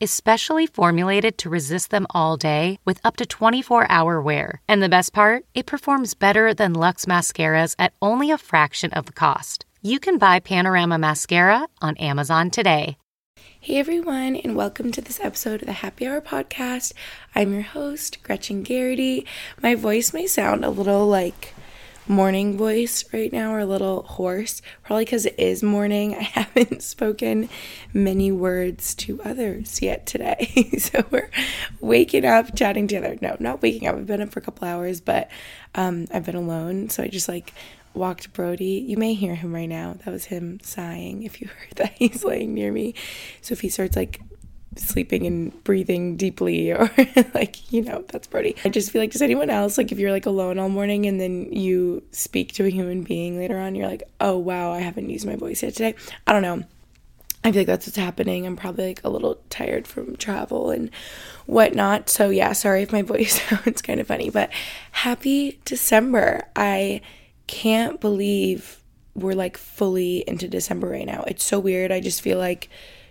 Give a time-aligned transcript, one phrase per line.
[0.00, 4.60] is specially formulated to resist them all day with up to 24 hour wear.
[4.68, 9.06] And the best part, it performs better than Luxe mascaras at only a fraction of
[9.06, 9.64] the cost.
[9.82, 12.96] You can buy Panorama Mascara on Amazon today.
[13.66, 16.92] Hey everyone, and welcome to this episode of the Happy Hour Podcast.
[17.34, 19.26] I'm your host, Gretchen Garrity.
[19.60, 21.52] My voice may sound a little like
[22.08, 26.14] morning voice right now or a little hoarse, probably because it is morning.
[26.14, 27.48] I haven't spoken
[27.92, 30.70] many words to others yet today.
[30.78, 31.30] so we're
[31.80, 33.16] waking up, chatting together.
[33.20, 33.96] No, not waking up.
[33.96, 35.30] I've been up for a couple hours, but
[35.74, 36.88] um, I've been alone.
[36.90, 37.52] So I just like
[37.94, 38.84] walked Brody.
[38.86, 39.96] You may hear him right now.
[40.04, 42.94] That was him sighing if you heard that he's laying near me.
[43.40, 44.20] So if he starts like
[44.76, 46.90] sleeping and breathing deeply or
[47.34, 48.56] like you know that's Brody.
[48.64, 51.20] I just feel like does anyone else like if you're like alone all morning and
[51.20, 55.10] then you speak to a human being later on you're like oh wow I haven't
[55.10, 55.94] used my voice yet today.
[56.26, 56.64] I don't know.
[57.44, 58.44] I feel like that's what's happening.
[58.44, 60.90] I'm probably like a little tired from travel and
[61.46, 62.10] whatnot.
[62.10, 64.50] So yeah, sorry if my voice sounds kind of funny, but
[64.90, 66.48] happy December.
[66.56, 67.02] I
[67.46, 68.82] can't believe
[69.14, 71.22] we're like fully into December right now.
[71.26, 71.92] It's so weird.
[71.92, 72.68] I just feel like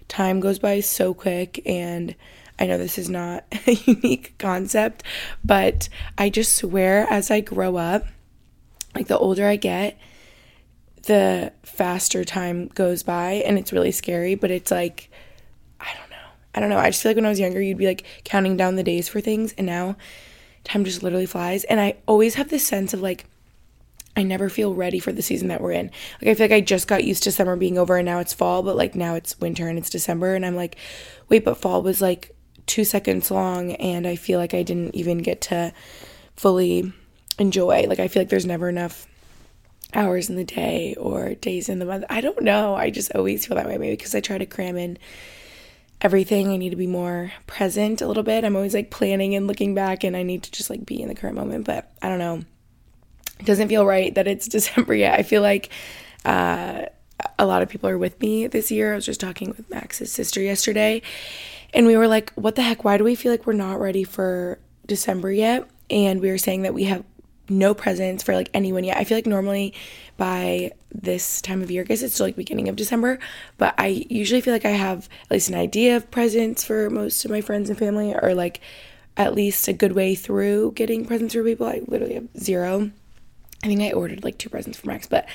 [0.08, 2.16] time goes by so quick and
[2.58, 5.03] I know this is not a unique concept,
[5.44, 8.06] but I just swear as I grow up,
[8.94, 9.98] like the older I get,
[11.03, 15.09] the faster time goes by and it's really scary, but it's like
[15.80, 16.16] I don't know.
[16.56, 16.78] I don't know.
[16.78, 19.08] I just feel like when I was younger, you'd be like counting down the days
[19.08, 19.98] for things and now
[20.64, 23.26] time just literally flies and I always have this sense of like
[24.17, 25.92] I never feel ready for the season that we're in.
[26.21, 28.33] Like I feel like I just got used to summer being over and now it's
[28.33, 30.77] fall, but like now it's winter and it's December and I'm like,
[31.27, 32.36] wait, but fall was like
[32.67, 35.73] 2 seconds long and I feel like I didn't even get to
[36.36, 36.93] fully
[37.37, 37.87] enjoy.
[37.87, 39.08] Like I feel like there's never enough
[39.93, 42.05] hours in the day or days in the month.
[42.09, 42.76] I don't know.
[42.76, 44.97] I just always feel that way maybe because I try to cram in
[45.99, 46.47] everything.
[46.49, 48.45] I need to be more present a little bit.
[48.45, 51.09] I'm always like planning and looking back and I need to just like be in
[51.09, 52.43] the current moment, but I don't know
[53.39, 55.19] it doesn't feel right that it's December yet.
[55.19, 55.69] I feel like
[56.23, 56.85] uh,
[57.37, 58.93] a lot of people are with me this year.
[58.93, 61.01] I was just talking with Max's sister yesterday,
[61.73, 62.83] and we were like, what the heck?
[62.83, 65.69] Why do we feel like we're not ready for December yet?
[65.89, 67.03] And we were saying that we have
[67.49, 68.97] no presents for like anyone yet.
[68.97, 69.73] I feel like normally
[70.17, 73.19] by this time of year, I guess it's still like beginning of December,
[73.57, 77.25] but I usually feel like I have at least an idea of presents for most
[77.25, 78.61] of my friends and family, or like
[79.17, 81.67] at least a good way through getting presents for people.
[81.67, 82.91] I literally have zero.
[83.65, 85.27] I think I ordered like two presents for Max, but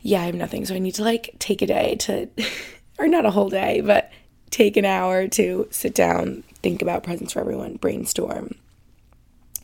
[0.00, 0.66] yeah, I have nothing.
[0.66, 2.28] So I need to like take a day to,
[2.98, 4.12] or not a whole day, but
[4.50, 8.56] take an hour to sit down, think about presents for everyone, brainstorm.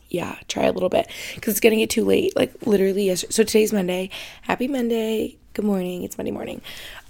[0.09, 2.35] Yeah, try a little bit because it's getting it too late.
[2.35, 3.31] Like literally yesterday.
[3.31, 4.09] So today's Monday.
[4.41, 5.37] Happy Monday.
[5.53, 6.03] Good morning.
[6.03, 6.61] It's Monday morning.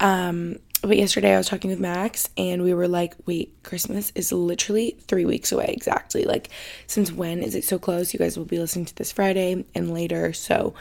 [0.01, 4.31] Um, but yesterday I was talking with Max and we were like, wait, Christmas is
[4.31, 6.23] literally three weeks away exactly.
[6.23, 6.49] Like,
[6.85, 8.13] since when is it so close?
[8.13, 10.33] You guys will be listening to this Friday and later.
[10.33, 10.75] So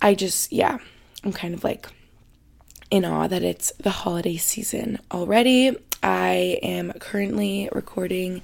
[0.00, 0.78] I just, yeah,
[1.24, 1.88] I'm kind of like
[2.90, 5.76] in awe that it's the holiday season already.
[6.02, 8.42] I am currently recording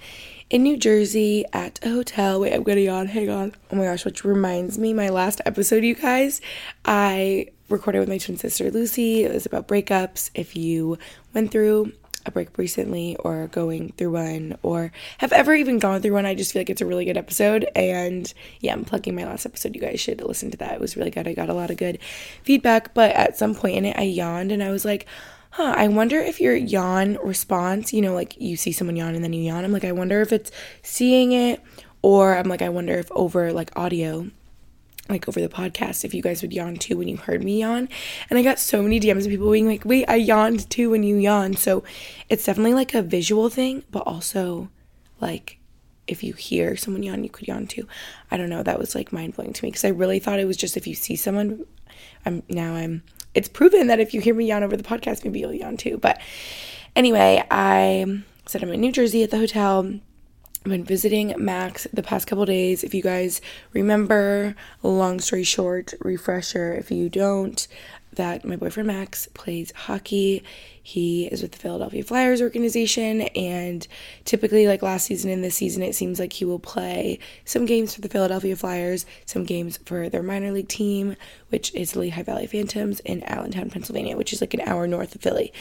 [0.50, 2.40] in New Jersey at a hotel.
[2.40, 3.06] Wait, I'm gonna yawn.
[3.06, 3.54] Hang on.
[3.70, 6.40] Oh my gosh, which reminds me, my last episode, you guys,
[6.84, 9.24] I recorded with my twin sister Lucy.
[9.24, 10.30] It was about breakups.
[10.34, 10.98] If you
[11.34, 11.92] went through
[12.24, 16.34] a breakup recently or going through one or have ever even gone through one, I
[16.34, 17.68] just feel like it's a really good episode.
[17.76, 19.74] And yeah, I'm plugging my last episode.
[19.74, 20.72] You guys should listen to that.
[20.72, 21.28] It was really good.
[21.28, 21.98] I got a lot of good
[22.42, 25.06] feedback, but at some point in it, I yawned and I was like,
[25.50, 29.24] huh, I wonder if your yawn response, you know, like you see someone yawn and
[29.24, 29.64] then you yawn.
[29.64, 30.50] I'm like, I wonder if it's
[30.82, 31.62] seeing it
[32.02, 34.30] or I'm like, I wonder if over like audio
[35.08, 37.88] like over the podcast if you guys would yawn too when you heard me yawn.
[38.28, 41.02] And I got so many DMs of people being like, wait, I yawned too when
[41.02, 41.58] you yawned.
[41.58, 41.82] So
[42.28, 44.68] it's definitely like a visual thing, but also
[45.20, 45.58] like
[46.06, 47.86] if you hear someone yawn, you could yawn too.
[48.30, 48.62] I don't know.
[48.62, 50.86] That was like mind blowing to me because I really thought it was just if
[50.86, 51.64] you see someone.
[52.24, 53.02] I'm now I'm.
[53.38, 55.96] It's proven that if you hear me yawn over the podcast, maybe you'll yawn too.
[55.96, 56.20] But
[56.96, 60.00] anyway, I said I'm in New Jersey at the hotel
[60.64, 62.82] I've been visiting Max the past couple days.
[62.82, 63.40] If you guys
[63.72, 67.66] remember, long story short, refresher if you don't,
[68.18, 70.44] that my boyfriend Max plays hockey.
[70.82, 73.86] He is with the Philadelphia Flyers organization, and
[74.24, 77.94] typically, like last season and this season, it seems like he will play some games
[77.94, 81.16] for the Philadelphia Flyers, some games for their minor league team,
[81.48, 85.14] which is the Lehigh Valley Phantoms in Allentown, Pennsylvania, which is like an hour north
[85.14, 85.52] of Philly.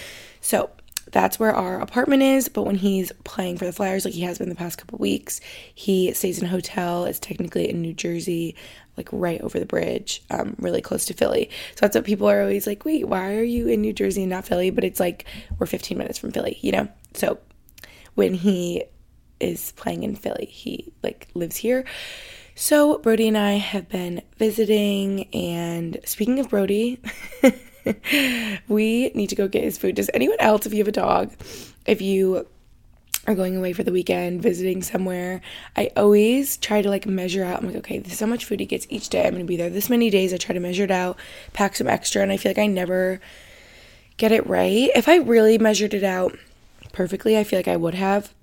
[0.42, 0.69] So
[1.12, 2.50] that's where our apartment is.
[2.50, 5.42] But when he's playing for the Flyers, like he has been the past couple weeks,
[5.74, 7.06] he stays in a hotel.
[7.06, 8.56] It's technically in New Jersey,
[8.95, 11.50] like right over the bridge, um, really close to Philly.
[11.75, 14.30] So that's what people are always like, wait, why are you in New Jersey and
[14.30, 14.69] not Philly?
[14.69, 15.25] But it's like
[15.59, 16.88] we're 15 minutes from Philly, you know?
[17.13, 17.39] So
[18.15, 18.83] when he
[19.39, 21.86] is playing in Philly, he like lives here.
[22.56, 25.25] So Brody and I have been visiting.
[25.33, 27.00] And speaking of Brody,
[28.68, 29.95] we need to go get his food.
[29.95, 31.31] Does anyone else, if you have a dog,
[31.86, 32.48] if you
[33.28, 35.42] are going away for the weekend, visiting somewhere,
[35.75, 37.60] I always try to like measure out.
[37.60, 39.25] I'm like, okay, this is how much food he gets each day.
[39.25, 40.34] I'm gonna be there this many days.
[40.34, 41.18] I try to measure it out,
[41.54, 43.19] pack some extra, and I feel like I never
[44.16, 44.89] get it right.
[44.95, 46.38] If I really measured it out
[46.94, 48.34] perfectly, I feel like I would have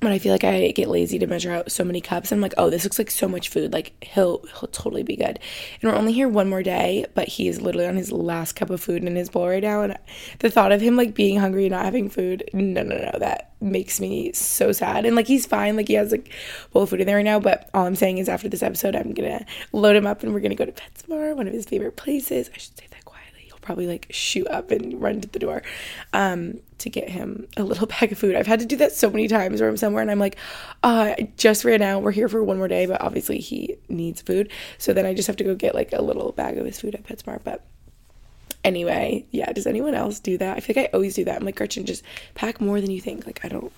[0.00, 2.30] but I feel like I get lazy to measure out so many cups.
[2.30, 3.72] I'm like, oh, this looks like so much food.
[3.72, 5.40] Like he'll he'll totally be good.
[5.80, 8.70] And we're only here one more day, but he is literally on his last cup
[8.70, 9.82] of food in his bowl right now.
[9.82, 9.98] And
[10.38, 13.52] the thought of him like being hungry and not having food, no, no, no, that
[13.60, 15.04] makes me so sad.
[15.04, 16.32] And like he's fine, like he has like
[16.72, 17.40] bowl of food in there right now.
[17.40, 20.40] But all I'm saying is after this episode, I'm gonna load him up and we're
[20.40, 22.50] gonna go to PetSmart, one of his favorite places.
[22.54, 22.86] I should say
[23.68, 25.60] probably like shoot up and run to the door
[26.14, 28.34] um, to get him a little bag of food.
[28.34, 30.36] I've had to do that so many times where I'm somewhere and I'm like,
[30.82, 32.02] uh, I just ran out.
[32.02, 34.50] We're here for one more day, but obviously he needs food.
[34.78, 36.94] So then I just have to go get like a little bag of his food
[36.94, 37.40] at PetSmart.
[37.44, 37.62] But
[38.64, 40.56] anyway, yeah, does anyone else do that?
[40.56, 41.36] I feel like I always do that.
[41.36, 42.02] I'm like, Gretchen, just
[42.34, 43.26] pack more than you think.
[43.26, 43.70] Like, I don't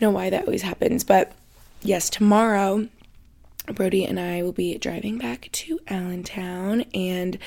[0.00, 1.02] know why that always happens.
[1.02, 1.32] But
[1.82, 2.86] yes, tomorrow.
[3.74, 7.38] Brody and I will be driving back to Allentown and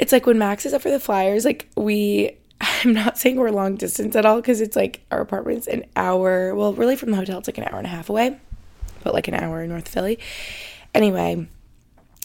[0.00, 3.50] it's like when Max is up for the Flyers, like we I'm not saying we're
[3.50, 6.54] long distance at all because it's like our apartment's an hour.
[6.54, 8.38] Well, really from the hotel, it's like an hour and a half away,
[9.04, 10.18] but like an hour in North Philly.
[10.94, 11.46] Anyway,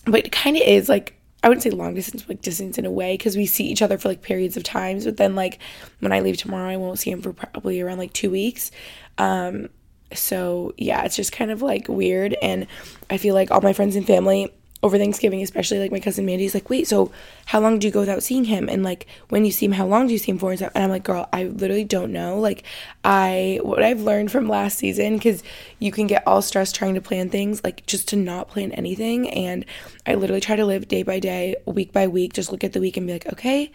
[0.06, 2.92] but it kind of is like I wouldn't say long distance, like distance in a
[2.92, 5.06] way because we see each other for like periods of times.
[5.06, 5.60] But then like
[6.00, 8.72] when I leave tomorrow, I won't see him for probably around like two weeks.
[9.18, 9.70] Um,
[10.14, 12.68] so yeah, it's just kind of like weird, and
[13.10, 14.52] I feel like all my friends and family
[14.86, 17.12] over Thanksgiving, especially like my cousin Mandy's like, wait, so
[17.48, 18.70] how long do you go without seeing him?
[18.70, 20.52] And like when you see him, how long do you see him for?
[20.52, 20.74] And, stuff?
[20.76, 22.38] and I'm like, girl, I literally don't know.
[22.38, 22.64] Like
[23.04, 25.42] I, what I've learned from last season, because
[25.80, 29.28] you can get all stressed trying to plan things, like just to not plan anything.
[29.32, 29.66] And
[30.06, 32.80] I literally try to live day by day, week by week, just look at the
[32.80, 33.72] week and be like, okay,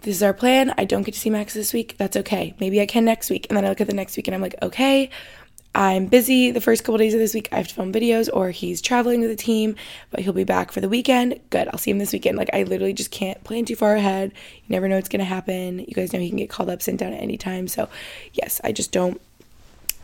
[0.00, 0.72] this is our plan.
[0.78, 1.96] I don't get to see Max this week.
[1.98, 2.54] That's okay.
[2.58, 3.46] Maybe I can next week.
[3.50, 5.10] And then I look at the next week and I'm like, okay,
[5.74, 7.48] I'm busy the first couple days of this week.
[7.50, 9.76] I have to film videos, or he's traveling with the team,
[10.10, 11.40] but he'll be back for the weekend.
[11.48, 11.68] Good.
[11.68, 12.36] I'll see him this weekend.
[12.36, 14.32] Like, I literally just can't plan too far ahead.
[14.32, 15.78] You never know what's going to happen.
[15.78, 17.68] You guys know he can get called up, sent down at any time.
[17.68, 17.88] So,
[18.34, 19.20] yes, I just don't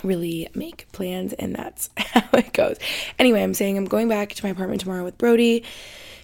[0.03, 2.79] really make plans, and that's how it goes.
[3.19, 5.65] Anyway, I'm saying I'm going back to my apartment tomorrow with Brody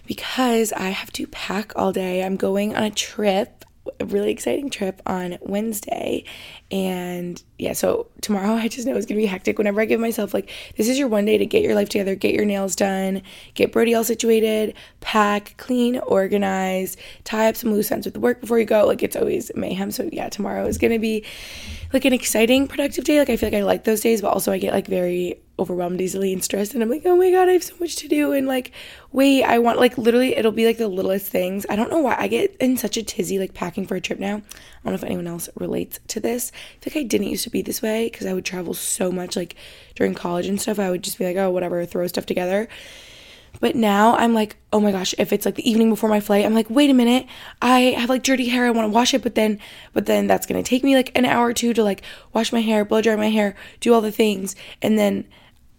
[0.07, 2.23] because I have to pack all day.
[2.23, 3.64] I'm going on a trip
[3.99, 6.23] a really exciting trip on Wednesday.
[6.71, 9.57] And yeah, so tomorrow I just know it's gonna be hectic.
[9.57, 12.15] Whenever I give myself like this is your one day to get your life together,
[12.15, 13.21] get your nails done,
[13.53, 18.41] get Brody all situated, pack, clean, organize, tie up some loose ends with the work
[18.41, 18.85] before you go.
[18.85, 19.91] Like it's always mayhem.
[19.91, 21.23] So yeah, tomorrow is gonna be
[21.95, 23.19] like an exciting, productive day.
[23.19, 26.01] Like I feel like I like those days, but also I get like very overwhelmed
[26.01, 28.33] easily and stressed and I'm like, oh my god, I have so much to do
[28.33, 28.71] and like,
[29.13, 31.65] wait, I want like literally it'll be like the littlest things.
[31.69, 34.19] I don't know why I get in such a tizzy like packing for a trip
[34.19, 34.35] now.
[34.35, 34.39] I
[34.83, 36.51] don't know if anyone else relates to this.
[36.53, 39.11] I feel like I didn't used to be this way because I would travel so
[39.11, 39.55] much like
[39.95, 40.77] during college and stuff.
[40.77, 42.67] I would just be like, oh whatever, throw stuff together.
[43.59, 46.45] But now I'm like, oh my gosh, if it's like the evening before my flight,
[46.45, 47.27] I'm like, wait a minute,
[47.61, 49.59] I have like dirty hair, I want to wash it, but then
[49.93, 52.01] but then that's gonna take me like an hour or two to like
[52.33, 55.25] wash my hair, blow dry my hair, do all the things, and then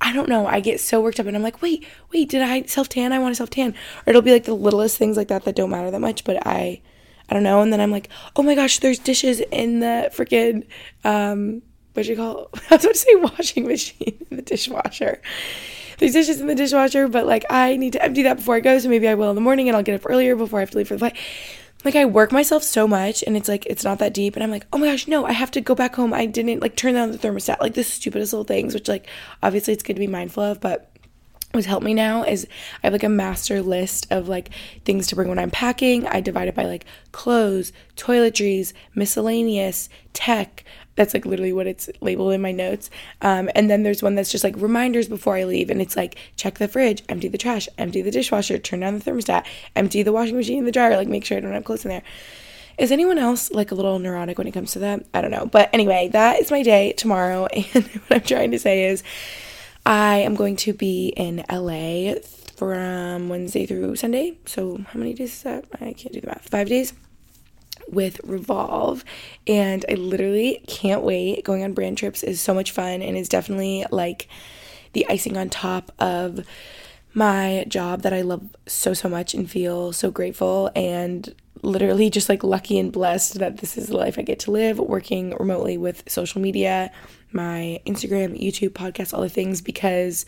[0.01, 0.47] I don't know.
[0.47, 3.13] I get so worked up and I'm like, wait, wait, did I self tan?
[3.13, 3.73] I want to self tan.
[4.07, 6.47] Or it'll be like the littlest things like that that don't matter that much, but
[6.47, 6.83] I,
[7.29, 7.63] I don't know.
[7.63, 10.67] And then I'm like, oh my gosh, there's dishes in the freaking,
[11.05, 11.63] um,
[11.95, 12.51] what you call?
[12.71, 15.23] I was about to say washing machine in the dishwasher.
[15.99, 18.79] There's dishes in the dishwasher, but like I need to empty that before I go,
[18.79, 20.71] so maybe I will in the morning and I'll get up earlier before I have
[20.71, 21.17] to leave for the flight
[21.87, 24.51] like I work myself so much and it's like it's not that deep and I'm
[24.51, 26.13] like, "Oh my gosh, no, I have to go back home.
[26.13, 29.07] I didn't like turn down the thermostat." Like the stupidest little things which like
[29.43, 30.91] obviously it's good to be mindful of, but
[31.53, 32.47] what's helped me now is
[32.83, 34.51] I have like a master list of like
[34.85, 36.07] things to bring when I'm packing.
[36.09, 40.65] I divide it by like clothes, toiletries, miscellaneous, tech,
[40.97, 42.91] That's like literally what it's labeled in my notes.
[43.21, 45.71] Um, and then there's one that's just like reminders before I leave.
[45.71, 49.11] And it's like check the fridge, empty the trash, empty the dishwasher, turn down the
[49.11, 51.85] thermostat, empty the washing machine and the dryer, like make sure I don't have clothes
[51.85, 52.03] in there.
[52.79, 55.07] Is anyone else like a little neurotic when it comes to that?
[55.15, 55.47] I don't know.
[55.47, 57.49] But anyway, that is my day tomorrow.
[57.75, 59.03] And what I'm trying to say is
[59.85, 62.15] I am going to be in LA
[62.57, 64.39] from Wednesday through Sunday.
[64.45, 65.65] So how many days is that?
[65.75, 66.49] I can't do the math.
[66.49, 66.93] Five days
[67.89, 69.05] with Revolve.
[69.47, 71.45] And I literally can't wait.
[71.45, 74.29] Going on brand trips is so much fun and is definitely like
[74.93, 76.47] the icing on top of
[77.15, 82.29] my job that I love so, so much and feel so grateful and literally just
[82.29, 85.79] like lucky and blessed that this is the life I get to live working remotely
[85.79, 86.93] with social media,
[87.33, 90.27] my Instagram, YouTube, podcast, all the things because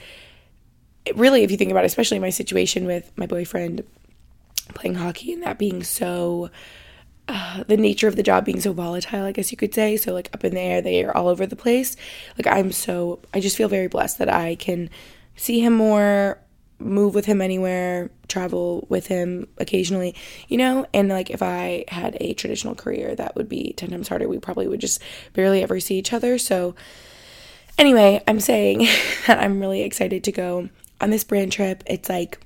[1.14, 3.84] really, if you think about it, especially my situation with my boyfriend
[4.74, 6.50] playing hockey and that being so
[7.66, 9.97] the nature of the job being so volatile, I guess you could say.
[9.97, 11.97] So, like, up in the air, they are all over the place.
[12.37, 14.90] Like, I'm so, I just feel very blessed that I can
[15.37, 16.38] see him more,
[16.78, 20.14] move with him anywhere, travel with him occasionally,
[20.49, 20.87] you know?
[20.94, 24.28] And, like, if I had a traditional career, that would be 10 times harder.
[24.28, 25.02] We probably would just
[25.35, 26.38] barely ever see each other.
[26.38, 26.75] So,
[27.76, 28.88] anyway, I'm saying
[29.26, 30.68] that I'm really excited to go
[31.00, 31.82] on this brand trip.
[31.87, 32.40] It's like,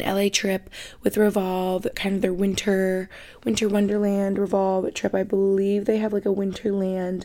[0.00, 0.70] an LA trip
[1.02, 3.08] with Revolve, kind of their winter
[3.44, 5.14] winter wonderland Revolve trip.
[5.14, 7.24] I believe they have like a winterland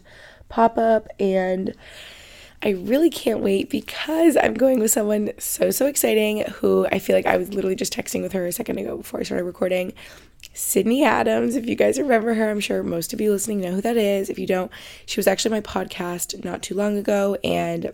[0.49, 1.75] pop up and
[2.61, 7.15] I really can't wait because I'm going with someone so so exciting who I feel
[7.15, 9.93] like I was literally just texting with her a second ago before I started recording.
[10.53, 13.81] Sydney Adams, if you guys remember her, I'm sure most of you listening know who
[13.81, 14.29] that is.
[14.29, 14.71] If you don't,
[15.05, 17.93] she was actually my podcast not too long ago and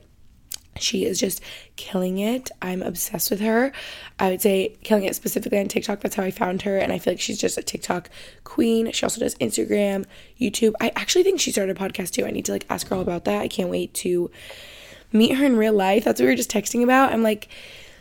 [0.78, 1.42] she is just
[1.76, 2.52] killing it.
[2.62, 3.72] I'm obsessed with her.
[4.20, 6.02] I would say killing it specifically on TikTok.
[6.02, 6.78] That's how I found her.
[6.78, 8.10] And I feel like she's just a TikTok
[8.44, 8.92] queen.
[8.92, 10.06] She also does Instagram,
[10.40, 10.74] YouTube.
[10.82, 12.26] I actually think she started a podcast too.
[12.26, 13.42] I need to like ask her all about that.
[13.42, 14.30] I can't wait to
[15.12, 16.04] meet her in real life.
[16.04, 17.14] That's what we were just texting about.
[17.14, 17.48] I'm like,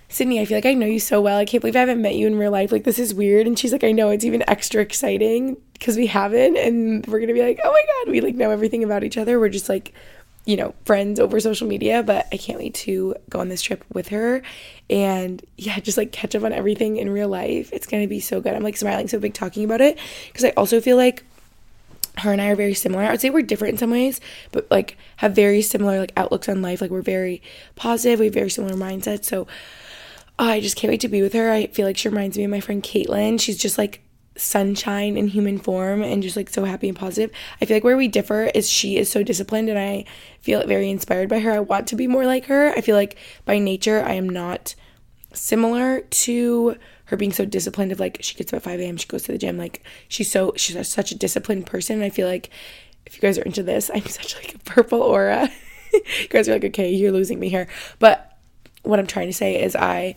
[0.08, 1.38] Sydney, I feel like I know you so well.
[1.38, 2.70] I can't believe I haven't met you in real life.
[2.70, 3.46] Like, this is weird.
[3.46, 6.56] And she's like, I know it's even extra exciting because we haven't.
[6.56, 9.16] And we're going to be like, oh my God, we like know everything about each
[9.16, 9.40] other.
[9.40, 9.92] We're just like
[10.44, 13.84] you know, friends over social media, but I can't wait to go on this trip
[13.92, 14.42] with her
[14.90, 17.72] and yeah, just like catch up on everything in real life.
[17.72, 18.54] It's going to be so good.
[18.54, 21.24] I'm like smiling so big talking about it because I also feel like
[22.18, 23.04] her and I are very similar.
[23.04, 24.20] I would say we're different in some ways,
[24.52, 26.80] but like have very similar like outlooks on life.
[26.80, 27.42] Like we're very
[27.74, 29.24] positive, we have very similar mindsets.
[29.24, 29.46] So
[30.38, 31.50] I just can't wait to be with her.
[31.50, 33.40] I feel like she reminds me of my friend Caitlin.
[33.40, 34.02] She's just like
[34.36, 37.30] sunshine in human form and just like so happy and positive.
[37.60, 40.04] I feel like where we differ is she is so disciplined and I
[40.40, 41.52] feel very inspired by her.
[41.52, 42.70] I want to be more like her.
[42.70, 44.74] I feel like by nature I am not
[45.32, 46.76] similar to
[47.06, 48.96] her being so disciplined of like she gets up at 5 a.m.
[48.96, 52.28] she goes to the gym like she's so she's such a disciplined person I feel
[52.28, 52.50] like
[53.04, 55.50] if you guys are into this I'm such like a purple aura
[55.92, 57.66] you guys are like okay you're losing me here
[57.98, 58.38] but
[58.84, 60.14] what I'm trying to say is I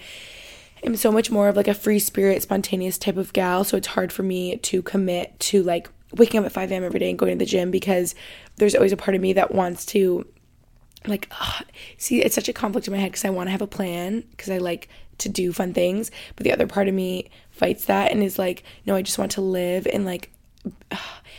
[0.83, 3.63] am so much more of like a free spirit, spontaneous type of gal.
[3.63, 6.83] So it's hard for me to commit to like waking up at 5 a.m.
[6.83, 8.15] every day and going to the gym because
[8.57, 10.25] there's always a part of me that wants to
[11.05, 11.63] like ugh,
[11.97, 14.23] see it's such a conflict in my head because I want to have a plan
[14.31, 18.11] because I like to do fun things but the other part of me fights that
[18.11, 20.31] and is like no I just want to live and like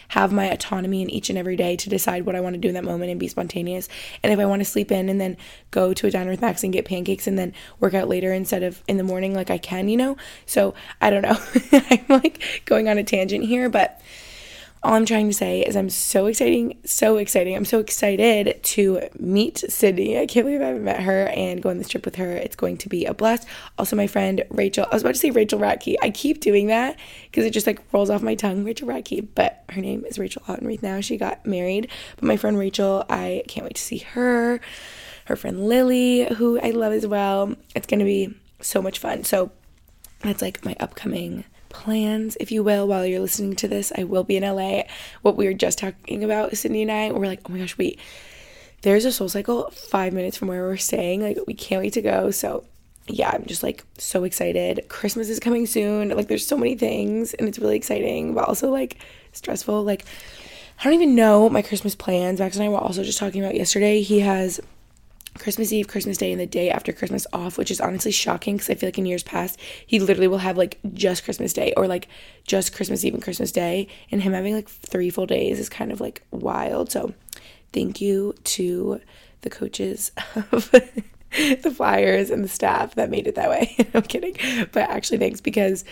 [0.09, 2.69] have my autonomy in each and every day to decide what I want to do
[2.69, 3.89] in that moment and be spontaneous.
[4.23, 5.37] And if I want to sleep in and then
[5.71, 8.63] go to a diner with Max and get pancakes and then work out later instead
[8.63, 10.17] of in the morning, like I can, you know?
[10.47, 11.39] So I don't know.
[11.91, 14.01] I'm like going on a tangent here, but
[14.83, 17.57] all I'm trying to say is I'm so exciting, so exciting.
[17.57, 20.19] I'm so excited to meet Sydney.
[20.19, 22.31] I can't believe I haven't met her and go on this trip with her.
[22.31, 23.47] It's going to be a blast.
[23.77, 24.87] Also, my friend Rachel.
[24.91, 25.97] I was about to say Rachel Ratke.
[26.01, 29.27] I keep doing that because it just like rolls off my tongue, Rachel Ratke.
[29.35, 31.01] But her name is Rachel Ottenreith now.
[31.01, 31.89] She got married.
[32.17, 34.61] But my friend Rachel, I can't wait to see her.
[35.25, 37.55] Her friend Lily, who I love as well.
[37.75, 39.25] It's going to be so much fun.
[39.25, 39.51] So
[40.21, 43.93] that's like my upcoming plans, if you will, while you're listening to this.
[43.97, 44.83] I will be in LA.
[45.23, 47.99] What we were just talking about, Sydney and I, we're like, oh my gosh, wait,
[48.83, 51.23] there's a SoulCycle five minutes from where we're staying.
[51.23, 52.31] Like, we can't wait to go.
[52.31, 52.65] So,
[53.07, 54.85] yeah, I'm just like so excited.
[54.89, 56.11] Christmas is coming soon.
[56.11, 58.99] Like, there's so many things, and it's really exciting, but also like
[59.33, 59.83] stressful.
[59.83, 60.05] Like,
[60.81, 62.39] I don't even know my Christmas plans.
[62.39, 64.01] Max and I were also just talking about yesterday.
[64.03, 64.61] He has
[65.39, 68.71] Christmas Eve, Christmas Day, and the day after Christmas off, which is honestly shocking because
[68.71, 71.87] I feel like in years past, he literally will have like just Christmas Day or
[71.87, 72.09] like
[72.47, 73.89] just Christmas Eve and Christmas Day.
[74.11, 76.91] And him having like three full days is kind of like wild.
[76.91, 77.15] So
[77.73, 79.01] thank you to
[79.43, 80.13] the coaches
[80.53, 80.71] of
[81.31, 83.77] the Flyers and the staff that made it that way.
[83.95, 84.37] I'm kidding.
[84.73, 85.85] But actually, thanks because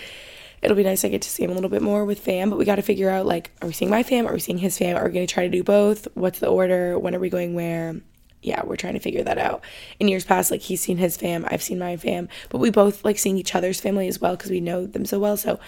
[0.62, 2.58] it'll be nice I get to see him a little bit more with fam, but
[2.58, 4.26] we got to figure out like, are we seeing my fam?
[4.26, 4.96] Are we seeing his fam?
[4.96, 6.08] Are we going to try to do both?
[6.14, 6.98] What's the order?
[6.98, 7.96] When are we going where?
[8.42, 9.62] Yeah, we're trying to figure that out.
[9.98, 13.04] In years past, like he's seen his fam, I've seen my fam, but we both
[13.04, 15.36] like seeing each other's family as well because we know them so well.
[15.36, 15.58] So,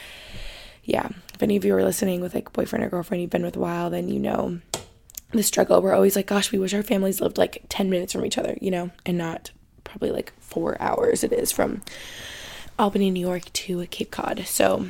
[0.85, 3.57] yeah, if any of you are listening with like boyfriend or girlfriend you've been with
[3.57, 4.61] a while, then you know
[5.33, 5.83] the struggle.
[5.83, 8.57] We're always like, gosh, we wish our families lived like 10 minutes from each other,
[8.61, 9.51] you know, and not
[9.85, 11.83] probably like four hours it is from
[12.79, 14.47] Albany, New York to Cape Cod.
[14.47, 14.87] So,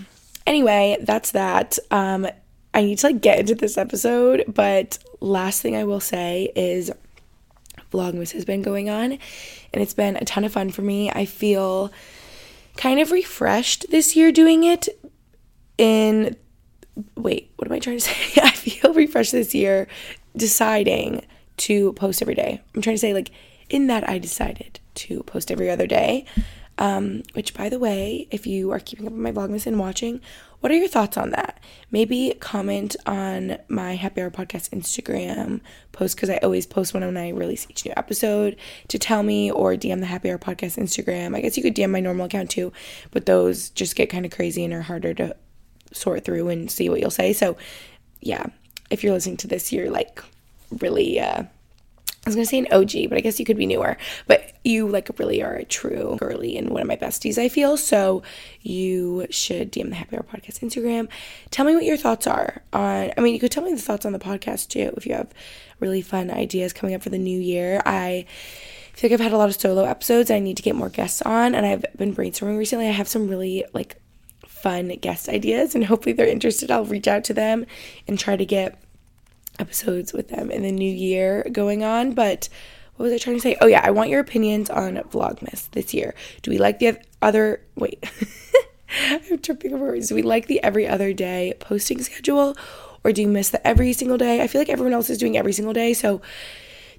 [0.46, 1.78] anyway, that's that.
[1.90, 2.26] Um,
[2.74, 6.92] I need to like get into this episode, but last thing I will say is
[7.92, 11.10] Vlogmas has been going on and it's been a ton of fun for me.
[11.10, 11.92] I feel
[12.76, 14.88] kind of refreshed this year doing it
[15.76, 16.36] in
[17.16, 18.40] wait, what am I trying to say?
[18.42, 19.88] I feel refreshed this year
[20.36, 21.24] deciding
[21.58, 22.60] to post every day.
[22.74, 23.30] I'm trying to say like
[23.68, 26.24] in that I decided to post every other day.
[26.78, 30.20] Um, which, by the way, if you are keeping up with my Vlogmas and watching,
[30.60, 31.60] what are your thoughts on that?
[31.90, 35.60] Maybe comment on my Happy Hour Podcast Instagram
[35.92, 38.56] post because I always post one when I release each new episode
[38.88, 41.36] to tell me, or DM the Happy Hour Podcast Instagram.
[41.36, 42.72] I guess you could DM my normal account too,
[43.10, 45.36] but those just get kind of crazy and are harder to
[45.92, 47.32] sort through and see what you'll say.
[47.32, 47.56] So,
[48.20, 48.46] yeah,
[48.90, 50.22] if you're listening to this, you're like
[50.80, 51.18] really.
[51.20, 51.44] Uh,
[52.26, 53.96] I was gonna say an OG, but I guess you could be newer.
[54.26, 57.76] But you like really are a true girly and one of my besties, I feel.
[57.76, 58.22] So
[58.60, 61.08] you should DM the Happy Hour Podcast Instagram.
[61.50, 64.04] Tell me what your thoughts are on I mean you could tell me the thoughts
[64.04, 65.32] on the podcast too if you have
[65.80, 67.80] really fun ideas coming up for the new year.
[67.86, 68.26] I
[68.94, 71.22] feel like I've had a lot of solo episodes I need to get more guests
[71.22, 72.88] on and I've been brainstorming recently.
[72.88, 74.00] I have some really like
[74.44, 76.70] fun guest ideas and hopefully they're interested.
[76.70, 77.64] I'll reach out to them
[78.08, 78.82] and try to get
[79.58, 82.12] episodes with them in the new year going on.
[82.12, 82.48] But
[82.96, 83.56] what was I trying to say?
[83.60, 86.14] Oh, yeah, I want your opinions on Vlogmas this year.
[86.42, 87.62] Do we like the other.
[87.76, 88.04] Wait.
[89.10, 90.08] I'm tripping over words.
[90.08, 92.56] Do we like the every other day posting schedule
[93.04, 94.42] or do you miss the every single day?
[94.42, 95.94] I feel like everyone else is doing every single day.
[95.94, 96.20] So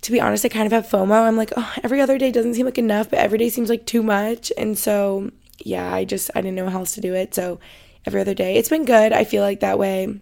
[0.02, 1.28] to be honest, I kind of have FOMO.
[1.28, 3.86] I'm like, oh, every other day doesn't seem like enough, but every day seems like
[3.86, 4.52] too much.
[4.58, 7.36] And so, yeah, I just, I didn't know how else to do it.
[7.36, 7.60] So
[8.06, 9.12] every other day, it's been good.
[9.12, 10.20] I feel like that way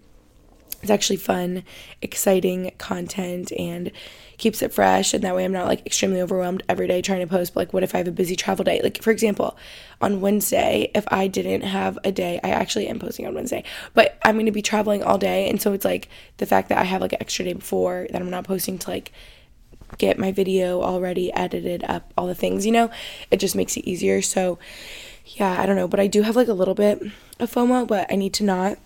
[0.88, 1.64] it's actually fun,
[2.02, 3.92] exciting content and
[4.38, 5.14] keeps it fresh.
[5.14, 7.54] And that way I'm not like extremely overwhelmed every day trying to post.
[7.54, 8.80] But like, what if I have a busy travel day?
[8.82, 9.58] Like, for example,
[10.00, 14.18] on Wednesday, if I didn't have a day, I actually am posting on Wednesday, but
[14.24, 15.50] I'm going to be traveling all day.
[15.50, 18.22] And so it's like the fact that I have like an extra day before that
[18.22, 19.12] I'm not posting to like
[19.98, 22.90] get my video already edited up, all the things, you know,
[23.30, 24.22] it just makes it easier.
[24.22, 24.58] So,
[25.26, 27.02] yeah, I don't know, but I do have like a little bit
[27.40, 28.78] of FOMO, but I need to not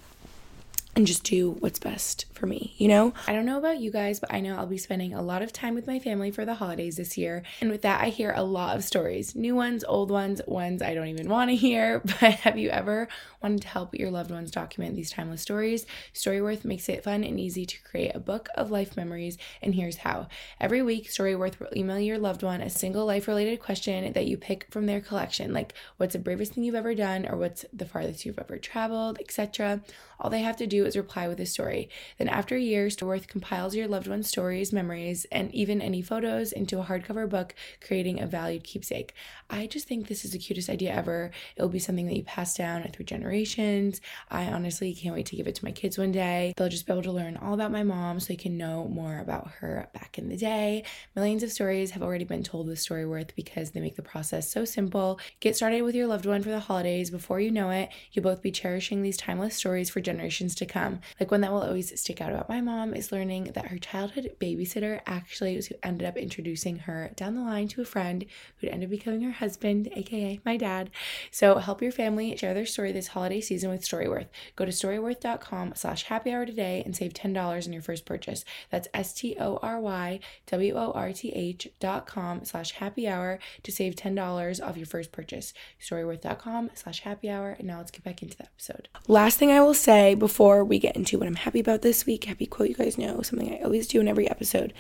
[0.96, 3.14] and just do what's best for me, you know?
[3.28, 5.54] I don't know about you guys, but I know I'll be spending a lot of
[5.54, 7.44] time with my family for the holidays this year.
[7.62, 10.96] And with that, I hear a lot of stories new ones, old ones, ones I
[10.96, 12.02] don't even want to hear.
[12.22, 13.08] But have you ever
[13.42, 15.86] wanted to help your loved ones document these timeless stories?
[16.14, 19.38] Storyworth makes it fun and easy to create a book of life memories.
[19.62, 20.28] And here's how
[20.60, 24.38] every week, Storyworth will email your loved one a single life related question that you
[24.38, 27.86] pick from their collection, like what's the bravest thing you've ever done, or what's the
[27.86, 29.82] farthest you've ever traveled, etc.
[30.20, 31.90] All they have to do is reply with a story.
[32.18, 36.54] Then, after a year, Storyworth compiles your loved one's stories, memories, and even any photos
[36.54, 37.54] into a hardcover book,
[37.86, 39.14] creating a valued keepsake.
[39.50, 41.32] I just think this is the cutest idea ever.
[41.58, 44.00] It will be something that you pass down through generations.
[44.30, 46.54] I honestly can't wait to give it to my kids one day.
[46.56, 49.20] They'll just be able to learn all about my mom so they can know more
[49.20, 50.86] about her back in the day.
[51.18, 54.64] Millions of stories have already been told with Storyworth because they make the process so
[54.64, 55.20] simple.
[55.42, 57.10] Get started with your loved one for the holidays.
[57.10, 61.02] Before you know it, you'll both be cherishing these timeless stories for generations to come.
[61.20, 64.36] Like one that will always stick out about my mom is learning that her childhood
[64.40, 68.26] babysitter actually was who ended up introducing her down the line to a friend
[68.58, 70.92] who'd end up becoming her husband, aka my dad.
[71.32, 74.28] So help your family share their story this holiday season with Storyworth.
[74.56, 78.46] Go to storyworth.com slash happy hour today and save $10 on your first purchase.
[78.70, 85.54] That's S-T-O-R-Y-W-O-R-T-H dot com slash happy hour to save $10 off your first purchase.
[85.82, 87.56] Storyworth.com slash happy hour.
[87.58, 88.90] And now let's get back into the episode.
[89.08, 92.06] Last thing I will say before before we get into what I'm happy about this
[92.06, 94.74] week, happy quote you guys know, something I always do in every episode.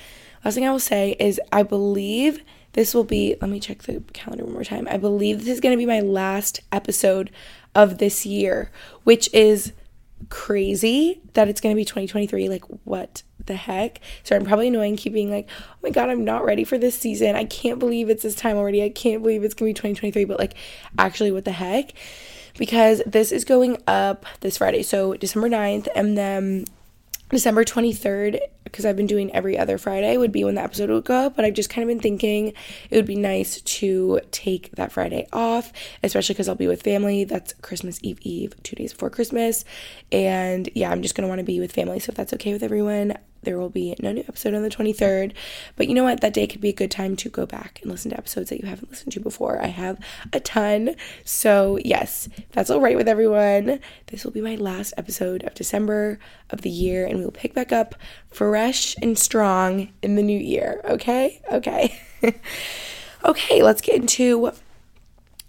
[0.43, 2.41] Last thing I will say is I believe
[2.73, 4.87] this will be, let me check the calendar one more time.
[4.89, 7.29] I believe this is going to be my last episode
[7.75, 8.71] of this year,
[9.03, 9.73] which is
[10.29, 12.47] crazy that it's going to be 2023.
[12.47, 13.99] Like, what the heck?
[14.23, 17.35] So I'm probably annoying keeping like, oh my God, I'm not ready for this season.
[17.35, 18.83] I can't believe it's this time already.
[18.83, 20.25] I can't believe it's going to be 2023.
[20.25, 20.53] But like,
[20.97, 21.93] actually, what the heck?
[22.57, 26.65] because this is going up this Friday, so December 9th, and then
[27.31, 31.05] December 23rd, because I've been doing every other Friday, would be when the episode would
[31.05, 31.35] go up.
[31.35, 32.53] But I've just kind of been thinking
[32.89, 35.71] it would be nice to take that Friday off,
[36.03, 37.23] especially because I'll be with family.
[37.23, 39.65] That's Christmas Eve Eve, two days before Christmas.
[40.11, 41.99] And yeah, I'm just going to want to be with family.
[41.99, 45.33] So if that's okay with everyone, there will be no new episode on the 23rd.
[45.75, 46.21] But you know what?
[46.21, 48.61] That day could be a good time to go back and listen to episodes that
[48.61, 49.61] you haven't listened to before.
[49.61, 49.99] I have
[50.31, 50.95] a ton.
[51.25, 53.79] So, yes, that's all right with everyone.
[54.07, 57.53] This will be my last episode of December of the year, and we will pick
[57.53, 57.95] back up
[58.29, 60.81] fresh and strong in the new year.
[60.85, 61.41] Okay?
[61.51, 61.99] Okay.
[63.25, 64.51] okay, let's get into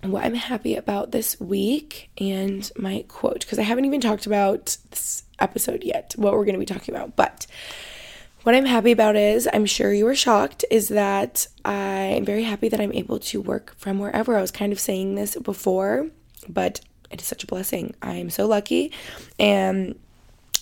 [0.03, 4.77] what I'm happy about this week and my quote because I haven't even talked about
[5.43, 7.17] episode yet, what we're going to be talking about.
[7.17, 7.47] But
[8.45, 12.69] what I'm happy about is, I'm sure you were shocked, is that I'm very happy
[12.69, 14.37] that I'm able to work from wherever.
[14.37, 16.09] I was kind of saying this before,
[16.49, 17.95] but it is such a blessing.
[18.03, 18.91] I am so lucky.
[19.39, 19.99] And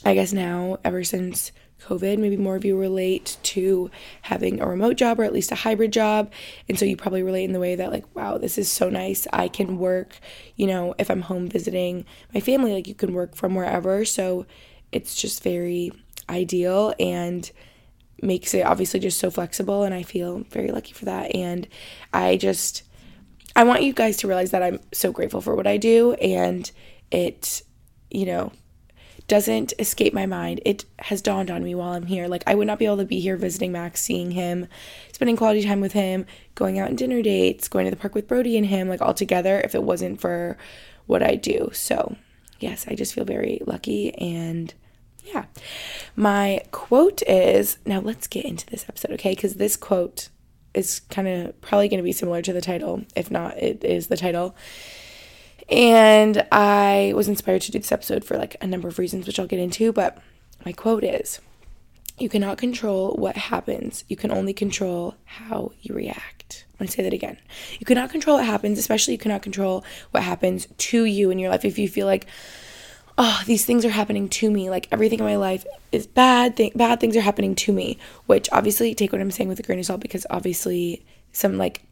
[0.04, 3.90] I guess now, ever since COVID, maybe more of you relate to
[4.22, 6.30] having a remote job or at least a hybrid job.
[6.68, 9.26] And so you probably relate in the way that, like, wow, this is so nice.
[9.32, 10.18] I can work,
[10.56, 14.04] you know, if I'm home visiting my family, like, you can work from wherever.
[14.04, 14.44] So
[14.92, 15.92] it's just very
[16.28, 17.50] ideal and
[18.22, 19.84] makes it obviously just so flexible.
[19.84, 21.34] And I feel very lucky for that.
[21.34, 21.66] And
[22.12, 22.82] I just,
[23.56, 26.12] I want you guys to realize that I'm so grateful for what I do.
[26.14, 26.70] And
[27.10, 27.62] it,
[28.10, 28.52] you know,
[29.30, 30.60] doesn't escape my mind.
[30.66, 32.26] It has dawned on me while I'm here.
[32.26, 34.66] Like, I would not be able to be here visiting Max, seeing him,
[35.12, 36.26] spending quality time with him,
[36.56, 39.14] going out on dinner dates, going to the park with Brody and him, like all
[39.14, 40.58] together, if it wasn't for
[41.06, 41.70] what I do.
[41.72, 42.16] So,
[42.58, 44.12] yes, I just feel very lucky.
[44.14, 44.74] And
[45.24, 45.44] yeah,
[46.16, 49.34] my quote is now let's get into this episode, okay?
[49.34, 50.28] Because this quote
[50.74, 53.02] is kind of probably going to be similar to the title.
[53.16, 54.54] If not, it is the title.
[55.68, 59.38] And I was inspired to do this episode for like a number of reasons, which
[59.38, 59.92] I'll get into.
[59.92, 60.18] But
[60.64, 61.40] my quote is
[62.18, 66.66] You cannot control what happens, you can only control how you react.
[66.72, 67.38] I'm gonna say that again.
[67.78, 71.50] You cannot control what happens, especially you cannot control what happens to you in your
[71.50, 71.64] life.
[71.64, 72.26] If you feel like,
[73.22, 76.72] oh, these things are happening to me, like everything in my life is bad, th-
[76.72, 79.78] bad things are happening to me, which obviously take what I'm saying with a grain
[79.78, 81.82] of salt because obviously some like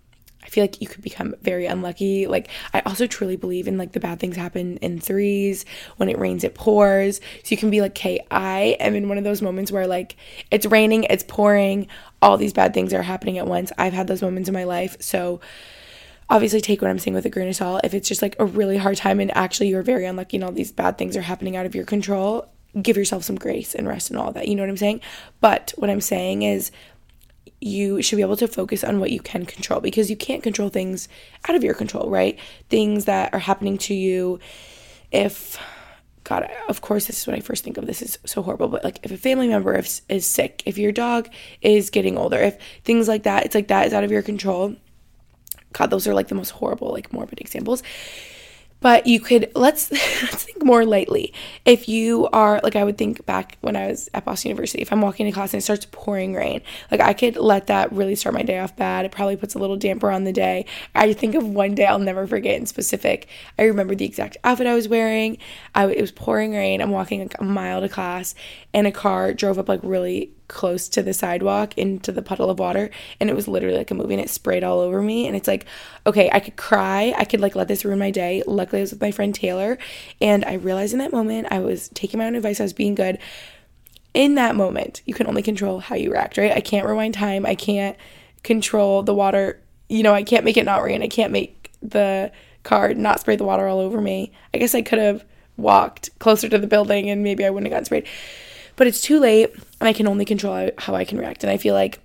[0.43, 2.27] I feel like you could become very unlucky.
[2.27, 5.67] Like I also truly believe in like the bad things happen in threes.
[5.99, 7.19] When it rains, it pours.
[7.19, 10.17] So you can be like, okay, I am in one of those moments where like
[10.51, 11.89] it's raining, it's pouring,
[12.23, 13.71] all these bad things are happening at once.
[13.77, 14.97] I've had those moments in my life.
[15.01, 15.41] So
[16.31, 17.83] obviously take what I'm saying with a grain of salt.
[17.85, 20.53] If it's just like a really hard time and actually you're very unlucky and all
[20.53, 24.11] these bad things are happening out of your control, give yourself some grace and rest
[24.11, 24.49] and all that.
[24.49, 25.01] You know what I'm saying?
[25.41, 26.71] But what I'm saying is
[27.61, 30.69] you should be able to focus on what you can control because you can't control
[30.69, 31.09] things
[31.49, 32.39] out of your control, right?
[32.69, 34.39] Things that are happening to you
[35.11, 35.59] if
[36.25, 37.87] God, of course, this is what I first think of.
[37.87, 40.93] This is so horrible, but like if a family member is, is sick, if your
[40.93, 41.31] dog
[41.63, 44.77] is getting older, if things like that, it's like that is out of your control.
[45.73, 47.83] God, those are like the most horrible, like morbid examples.
[48.81, 49.91] But you could let's
[50.23, 51.33] let's think more lightly.
[51.65, 54.93] If you are like i would think back when i was at boston university if
[54.93, 58.15] i'm walking to class and it starts pouring rain like i could let that really
[58.15, 59.05] start my day off bad.
[59.05, 60.67] It probably puts a little damper on the day.
[60.95, 63.29] I think of one day i'll never forget in specific.
[63.59, 65.39] I remember the exact outfit i was wearing.
[65.75, 66.81] I, it was pouring rain.
[66.81, 68.35] I'm walking like a mile to class
[68.73, 72.59] and a car drove up like really close to the sidewalk into the puddle of
[72.59, 75.37] water and it was literally like a movie and it sprayed all over me and
[75.37, 75.67] it's like
[76.07, 78.43] okay i could cry i could like let this ruin my day.
[78.47, 79.79] Luckily i was with my friend taylor
[80.21, 82.95] and i realized in that moment i was taking my own advice i was being
[82.95, 83.19] good.
[84.15, 86.53] In that moment you can only control how you react right?
[86.53, 87.97] I can't rewind time i can't
[88.43, 92.33] control the water you know i can't make it not rain i can't make the
[92.63, 94.33] car not spray the water all over me.
[94.55, 95.25] I guess i could have
[95.59, 98.07] walked closer to the building and maybe i wouldn't have gotten sprayed
[98.79, 101.45] but it's too late and I can only control how I can react.
[101.45, 102.01] And I feel like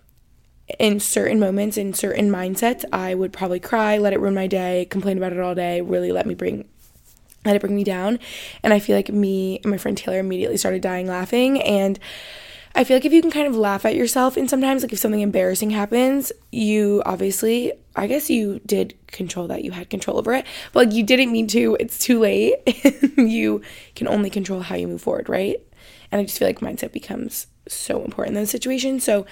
[0.80, 4.88] in certain moments, in certain mindsets, I would probably cry, let it ruin my day,
[4.90, 6.66] complain about it all day, really let me bring
[7.46, 8.20] let it bring me down.
[8.64, 11.62] And I feel like me and my friend Taylor immediately started dying laughing.
[11.62, 12.00] And
[12.74, 15.00] I feel like if you can kind of laugh at yourself, and sometimes, like if
[15.00, 20.34] something embarrassing happens, you obviously, I guess you did control that, you had control over
[20.34, 22.56] it, but like you didn't mean to, it's too late.
[23.18, 23.62] you
[23.96, 25.58] can only control how you move forward, right?
[26.13, 29.04] And I just feel like mindset becomes so important in those situations.
[29.04, 29.26] So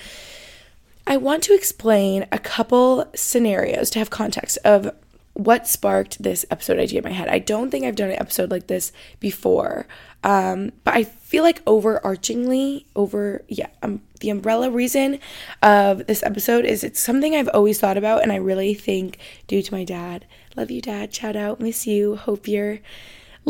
[1.06, 4.92] I want to explain a couple scenarios to have context of
[5.34, 7.30] what sparked this episode idea in my head.
[7.30, 9.86] I don't think I've done an episode like this before,
[10.24, 15.20] um, but I feel like overarchingly, over yeah, um, the umbrella reason
[15.62, 19.62] of this episode is it's something I've always thought about, and I really think due
[19.62, 20.26] to my dad.
[20.56, 21.14] Love you, dad.
[21.14, 22.16] Shout out, miss you.
[22.16, 22.80] Hope you're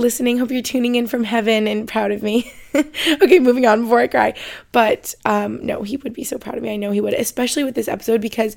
[0.02, 0.38] listening.
[0.38, 2.52] Hope you're tuning in from heaven and proud of me.
[2.76, 4.34] okay, moving on before I cry.
[4.72, 6.74] But um, no, he would be so proud of me.
[6.74, 8.56] I know he would, especially with this episode because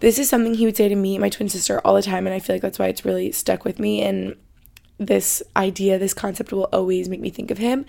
[0.00, 2.26] this is something he would say to me, my twin sister, all the time.
[2.26, 4.02] And I feel like that's why it's really stuck with me.
[4.02, 4.36] And
[4.98, 7.86] this idea, this concept will always make me think of him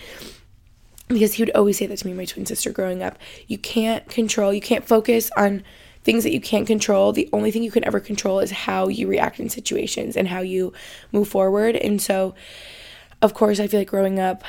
[1.08, 3.18] because he would always say that to me, my twin sister growing up.
[3.48, 5.64] You can't control, you can't focus on
[6.06, 7.12] things that you can't control.
[7.12, 10.40] The only thing you can ever control is how you react in situations and how
[10.40, 10.72] you
[11.12, 11.76] move forward.
[11.76, 12.36] And so,
[13.22, 14.44] of course, I feel like growing up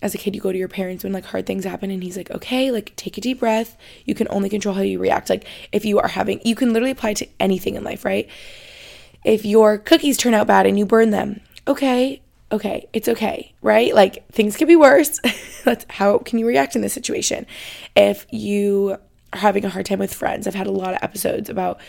[0.00, 2.16] as a kid, you go to your parents when like hard things happen, and he's
[2.16, 3.76] like, okay, like take a deep breath.
[4.04, 5.30] You can only control how you react.
[5.30, 8.28] Like, if you are having, you can literally apply to anything in life, right?
[9.24, 12.20] If your cookies turn out bad and you burn them, okay,
[12.50, 13.94] okay, it's okay, right?
[13.94, 15.20] Like things could be worse.
[15.64, 17.46] That's how can you react in this situation?
[17.94, 18.98] If you
[19.32, 20.46] having a hard time with friends.
[20.46, 21.80] I've had a lot of episodes about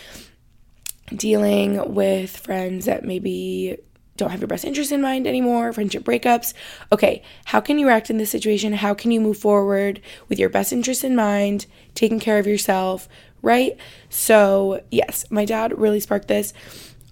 [1.15, 3.77] dealing with friends that maybe
[4.15, 6.53] don't have your best interest in mind anymore, friendship breakups.
[6.91, 8.73] Okay, how can you react in this situation?
[8.73, 13.09] How can you move forward with your best interest in mind, taking care of yourself,
[13.41, 13.75] right?
[14.09, 16.53] So, yes, my dad really sparked this.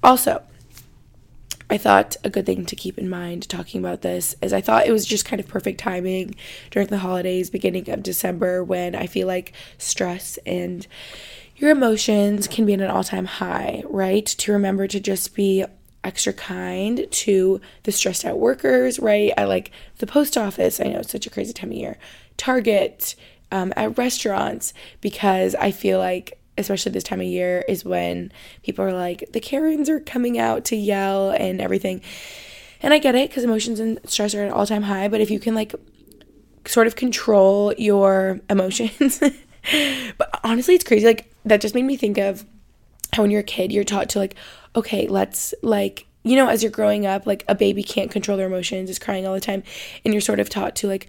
[0.04, 0.44] Also,
[1.72, 4.86] I thought a good thing to keep in mind talking about this is I thought
[4.86, 6.36] it was just kind of perfect timing
[6.70, 10.86] during the holidays, beginning of December, when I feel like stress and
[11.56, 14.26] your emotions can be at an all time high, right?
[14.26, 15.64] To remember to just be
[16.04, 19.32] extra kind to the stressed out workers, right?
[19.38, 20.82] I like the post office.
[20.82, 21.98] I know it's such a crazy time of year.
[22.36, 23.16] Target,
[23.50, 28.32] um, at restaurants, because I feel like especially this time of year, is when
[28.64, 32.02] people are like, the Karens are coming out to yell and everything.
[32.82, 35.30] And I get it because emotions and stress are at all time high, but if
[35.30, 35.74] you can like
[36.66, 39.20] sort of control your emotions,
[40.18, 41.06] but honestly, it's crazy.
[41.06, 42.46] Like, that just made me think of
[43.14, 44.36] how when you're a kid, you're taught to like,
[44.76, 48.48] okay, let's like, you know, as you're growing up, like a baby can't control their
[48.48, 49.64] emotions, is crying all the time,
[50.06, 51.08] and you're sort of taught to like,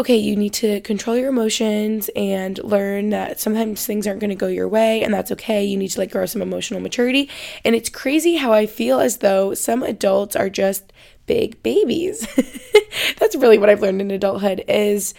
[0.00, 4.34] okay, you need to control your emotions and learn that sometimes things aren't going to
[4.34, 5.62] go your way, and that's okay.
[5.62, 7.28] You need to like grow some emotional maturity.
[7.66, 10.90] And it's crazy how I feel as though some adults are just
[11.26, 12.26] big babies.
[13.18, 15.12] that's really what I've learned in adulthood is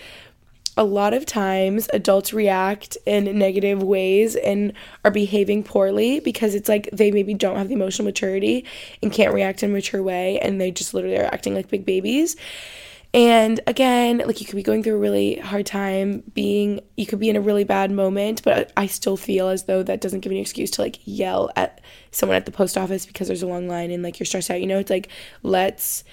[0.75, 4.73] a lot of times adults react in negative ways and
[5.05, 8.65] are behaving poorly because it's like they maybe don't have the emotional maturity
[9.03, 11.85] and can't react in a mature way and they just literally are acting like big
[11.85, 12.35] babies.
[13.13, 17.19] And again, like you could be going through a really hard time, being, you could
[17.19, 20.31] be in a really bad moment, but I still feel as though that doesn't give
[20.31, 23.47] you an excuse to like yell at someone at the post office because there's a
[23.47, 24.61] long line and like you're stressed out.
[24.61, 25.09] You know, it's like,
[25.43, 26.05] let's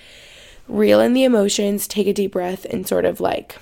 [0.67, 3.57] reel in the emotions, take a deep breath, and sort of like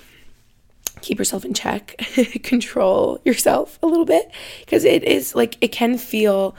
[1.01, 1.95] keep yourself in check,
[2.43, 4.31] control yourself a little bit.
[4.61, 6.55] Because it is like, it can feel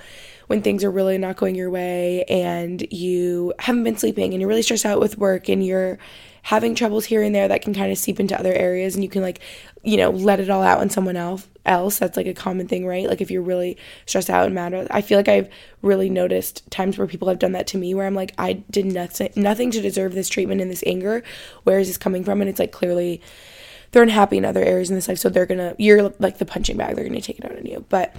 [0.46, 4.48] when things are really not going your way and you haven't been sleeping and you're
[4.48, 5.98] really stressed out with work and you're
[6.42, 9.10] having troubles here and there that can kind of seep into other areas and you
[9.10, 9.40] can like
[9.82, 12.86] you know let it all out on someone else else that's like a common thing
[12.86, 13.06] right?
[13.08, 15.48] Like if you're really stressed out and mad i feel like i've
[15.82, 18.86] really noticed times where people have done that to me where i'm like i did
[18.86, 21.22] nothing nothing to deserve this treatment and this anger.
[21.64, 22.40] Where is this coming from?
[22.40, 23.20] And it's like clearly
[23.92, 26.76] they're unhappy in other areas in this life so they're gonna you're like the punching
[26.76, 27.84] bag they're gonna take it out on you.
[27.88, 28.14] But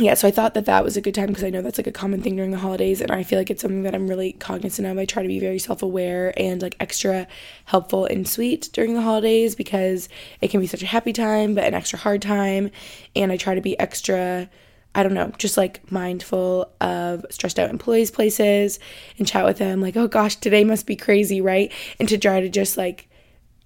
[0.00, 1.86] yeah, so I thought that that was a good time because I know that's like
[1.86, 4.32] a common thing during the holidays, and I feel like it's something that I'm really
[4.32, 4.96] cognizant of.
[4.96, 7.26] I try to be very self aware and like extra
[7.66, 10.08] helpful and sweet during the holidays because
[10.40, 12.70] it can be such a happy time, but an extra hard time.
[13.14, 14.48] And I try to be extra,
[14.94, 18.78] I don't know, just like mindful of stressed out employees' places
[19.18, 21.70] and chat with them, like, oh gosh, today must be crazy, right?
[21.98, 23.10] And to try to just like,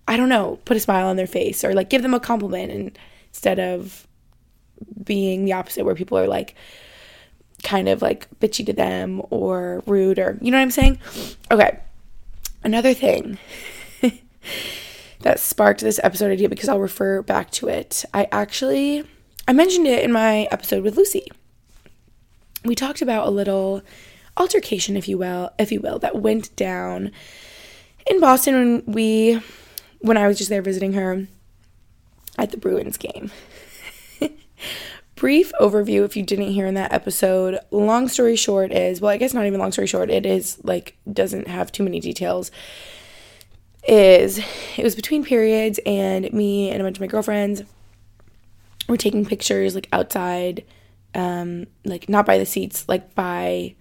[0.08, 2.72] I don't know, put a smile on their face or like give them a compliment
[2.72, 4.08] and instead of
[5.02, 6.54] being the opposite where people are like
[7.62, 10.98] kind of like bitchy to them or rude or you know what I'm saying?
[11.50, 11.78] Okay.
[12.62, 13.38] Another thing
[15.20, 18.04] that sparked this episode idea because I'll refer back to it.
[18.14, 19.04] I actually
[19.46, 21.26] I mentioned it in my episode with Lucy.
[22.64, 23.82] We talked about a little
[24.36, 27.12] altercation if you will, if you will, that went down
[28.06, 29.40] in Boston when we
[30.00, 31.26] when I was just there visiting her
[32.38, 33.30] at the Bruins game.
[35.16, 37.58] Brief overview if you didn't hear in that episode.
[37.70, 40.96] Long story short is, well, I guess not even long story short, it is like
[41.10, 42.50] doesn't have too many details.
[43.86, 44.38] Is
[44.76, 47.62] it was between periods and me and a bunch of my girlfriends
[48.88, 50.64] were taking pictures like outside
[51.14, 53.74] um like not by the seats, like by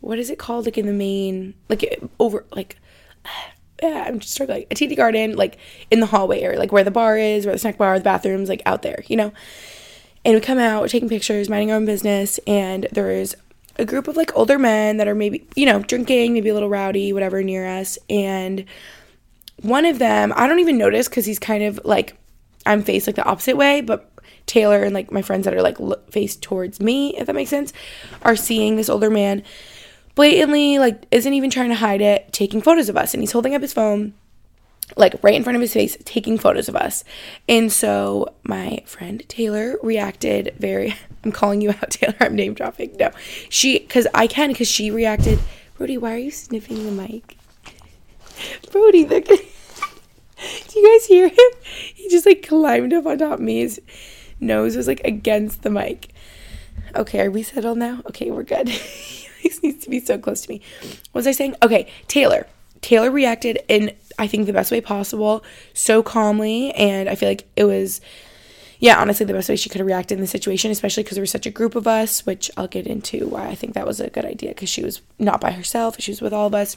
[0.00, 2.76] what is it called like in the main like over like
[3.82, 4.64] yeah, I'm just struggling.
[4.70, 5.58] A TD garden, like
[5.90, 8.48] in the hallway area, like where the bar is, where the snack bar, the bathrooms,
[8.48, 9.32] like out there, you know?
[10.24, 13.34] And we come out, taking pictures, minding our own business, and there's
[13.76, 16.68] a group of like older men that are maybe, you know, drinking, maybe a little
[16.68, 17.98] rowdy, whatever, near us.
[18.08, 18.64] And
[19.62, 22.16] one of them, I don't even notice because he's kind of like,
[22.66, 24.10] I'm faced like the opposite way, but
[24.46, 27.50] Taylor and like my friends that are like look, faced towards me, if that makes
[27.50, 27.72] sense,
[28.22, 29.42] are seeing this older man
[30.14, 33.14] blatantly, like, isn't even trying to hide it, taking photos of us.
[33.14, 34.14] And he's holding up his phone
[34.96, 37.04] like right in front of his face, taking photos of us.
[37.48, 42.96] And so my friend Taylor reacted very, I'm calling you out, Taylor, I'm name dropping.
[42.98, 43.10] No,
[43.48, 45.38] she, because I can, because she reacted,
[45.76, 47.36] Brody, why are you sniffing the mic?
[48.70, 51.50] Brody, at, do you guys hear him?
[51.94, 53.60] He just like climbed up on top of me.
[53.60, 53.80] His
[54.40, 56.12] nose was like against the mic.
[56.94, 58.02] Okay, are we settled now?
[58.06, 58.68] Okay, we're good.
[58.68, 60.60] he needs to be so close to me.
[61.12, 61.56] What was I saying?
[61.62, 62.46] Okay, Taylor.
[62.82, 65.44] Taylor reacted in I think the best way possible,
[65.74, 68.00] so calmly, and I feel like it was
[68.82, 71.22] yeah, honestly the best way she could have reacted in the situation, especially because there
[71.22, 74.00] was such a group of us, which I'll get into why I think that was
[74.00, 76.76] a good idea because she was not by herself, she was with all of us.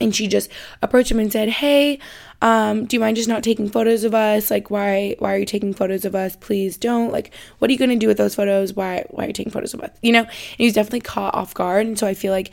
[0.00, 0.50] And she just
[0.82, 1.98] approached him and said, "Hey,
[2.42, 4.50] um, do you mind just not taking photos of us?
[4.50, 6.36] Like, why why are you taking photos of us?
[6.36, 7.12] Please don't.
[7.12, 8.74] Like, what are you gonna do with those photos?
[8.74, 9.90] Why why are you taking photos of us?
[10.02, 12.50] You know?" And he was definitely caught off guard, and so I feel like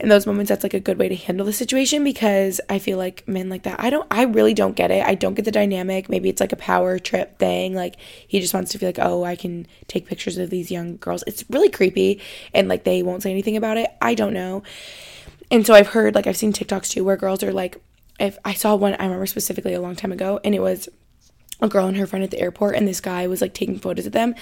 [0.00, 2.98] in those moments that's like a good way to handle the situation because I feel
[2.98, 5.04] like men like that I don't I really don't get it.
[5.04, 6.08] I don't get the dynamic.
[6.08, 7.74] Maybe it's like a power trip thing.
[7.74, 7.96] Like
[8.26, 11.24] he just wants to feel like, "Oh, I can take pictures of these young girls."
[11.26, 12.20] It's really creepy
[12.54, 13.90] and like they won't say anything about it.
[14.00, 14.62] I don't know.
[15.50, 17.80] And so I've heard like I've seen TikToks too where girls are like
[18.20, 20.88] if I saw one I remember specifically a long time ago and it was
[21.60, 24.06] a girl and her friend at the airport and this guy was like taking photos
[24.06, 24.34] of them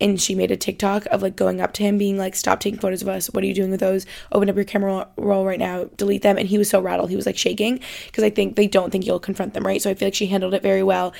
[0.00, 2.80] and she made a TikTok of like going up to him being like stop taking
[2.80, 3.28] photos of us.
[3.28, 4.06] What are you doing with those?
[4.32, 5.84] Open up your camera roll right now.
[5.96, 6.36] Delete them.
[6.36, 7.10] And he was so rattled.
[7.10, 9.80] He was like shaking because I think they don't think you'll confront them right?
[9.80, 11.14] So I feel like she handled it very well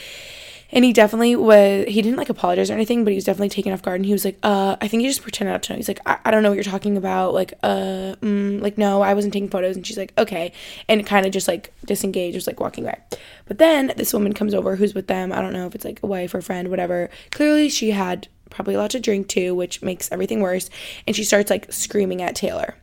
[0.75, 3.73] and he definitely was he didn't like apologize or anything but he was definitely taken
[3.73, 5.77] off guard and he was like uh i think he just pretended not to know.
[5.77, 7.33] He's like i, I don't know what you're talking about.
[7.33, 9.77] Like uh mm, like no i wasn't taking photos.
[9.77, 10.53] And she's like okay.
[10.89, 12.99] And kind of just like disengaged was like walking away
[13.47, 15.33] but then this woman comes over who's with them.
[15.33, 17.09] I don't know if it's like a wife or friend whatever.
[17.31, 20.69] Clearly she had probably a lot to drink too which makes everything worse.
[21.07, 22.75] And she starts like screaming at taylor.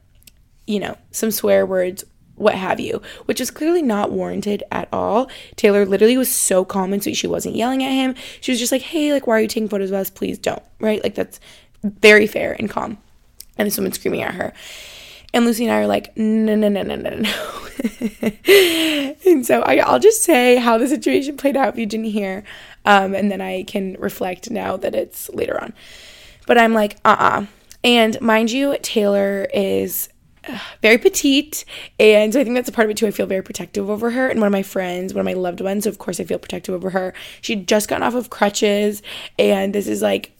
[0.65, 5.29] You know some swear words what have you, which is clearly not warranted at all.
[5.55, 7.15] Taylor literally was so calm and sweet.
[7.15, 8.15] She wasn't yelling at him.
[8.41, 10.09] She was just like, hey, like, why are you taking photos of us?
[10.09, 11.03] Please don't, right?
[11.03, 11.39] Like, that's
[11.83, 12.97] very fair and calm.
[13.57, 14.53] And this woman screaming at her.
[15.33, 17.33] And Lucy and I are like, no, no, no, no, no, no.
[19.25, 22.43] and so I, will just say how the situation played out if you didn't hear.
[22.85, 25.73] Um, and then I can reflect now that it's later on.
[26.47, 27.41] But I'm like, uh uh-uh.
[27.41, 27.45] uh
[27.83, 30.09] And mind you, Taylor is
[30.81, 31.65] very petite
[31.99, 34.09] and so i think that's a part of it too i feel very protective over
[34.09, 36.23] her and one of my friends one of my loved ones so of course i
[36.23, 37.13] feel protective over her.
[37.41, 39.03] She'd just gotten off of crutches
[39.37, 40.31] and this is like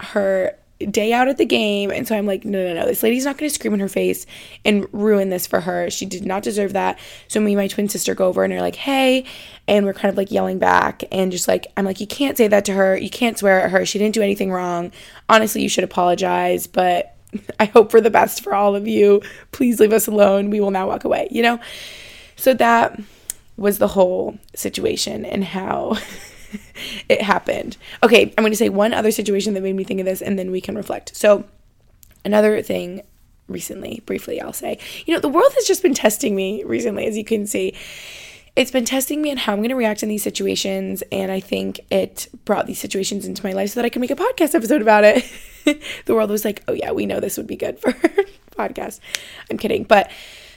[0.00, 0.54] her
[0.90, 3.36] day out at the game and so i'm like no no no this lady's not
[3.36, 4.26] going to scream in her face
[4.64, 5.90] and ruin this for her.
[5.90, 7.00] She did not deserve that.
[7.26, 9.24] So me and my twin sister go over and are like hey
[9.66, 12.46] and we're kind of like yelling back and just like i'm like you can't say
[12.48, 12.96] that to her.
[12.96, 13.84] You can't swear at her.
[13.84, 14.92] She didn't do anything wrong.
[15.28, 17.17] Honestly you should apologize but
[17.60, 19.22] I hope for the best for all of you.
[19.52, 20.50] Please leave us alone.
[20.50, 21.60] We will now walk away, you know?
[22.36, 22.98] So that
[23.56, 25.98] was the whole situation and how
[27.08, 27.76] it happened.
[28.02, 30.38] Okay, I'm going to say one other situation that made me think of this and
[30.38, 31.16] then we can reflect.
[31.16, 31.44] So,
[32.24, 33.02] another thing
[33.48, 37.16] recently, briefly, I'll say, you know, the world has just been testing me recently, as
[37.16, 37.74] you can see
[38.58, 41.04] it's been testing me on how I'm going to react in these situations.
[41.12, 44.10] And I think it brought these situations into my life so that I can make
[44.10, 45.24] a podcast episode about it.
[46.06, 47.92] the world was like, oh, yeah, we know this would be good for
[48.58, 48.98] podcast.
[49.48, 49.84] I'm kidding.
[49.84, 50.10] But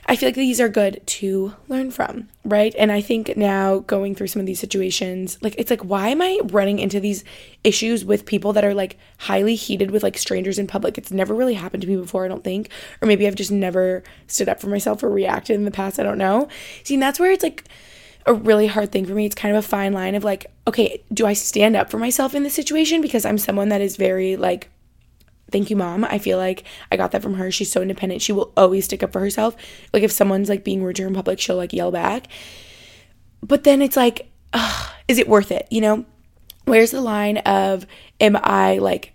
[0.07, 2.73] I feel like these are good to learn from, right?
[2.75, 6.23] And I think now going through some of these situations, like it's like, why am
[6.23, 7.23] I running into these
[7.63, 10.97] issues with people that are like highly heated with like strangers in public?
[10.97, 12.69] It's never really happened to me before, I don't think.
[12.99, 15.99] Or maybe I've just never stood up for myself or reacted in the past.
[15.99, 16.49] I don't know.
[16.83, 17.69] See, and that's where it's like,
[18.25, 19.25] a really hard thing for me.
[19.25, 22.35] It's kind of a fine line of like, okay, do I stand up for myself
[22.35, 23.01] in this situation?
[23.01, 24.69] Because I'm someone that is very like,
[25.51, 26.05] thank you, mom.
[26.05, 27.51] I feel like I got that from her.
[27.51, 28.21] She's so independent.
[28.21, 29.55] She will always stick up for herself.
[29.93, 32.27] Like, if someone's like being rude to her in public, she'll like yell back.
[33.41, 35.67] But then it's like, ugh, is it worth it?
[35.71, 36.05] You know?
[36.65, 37.87] Where's the line of,
[38.19, 39.13] am I like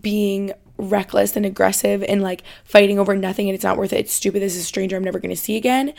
[0.00, 3.98] being reckless and aggressive and like fighting over nothing and it's not worth it?
[3.98, 4.40] It's stupid.
[4.40, 5.92] This is a stranger I'm never going to see again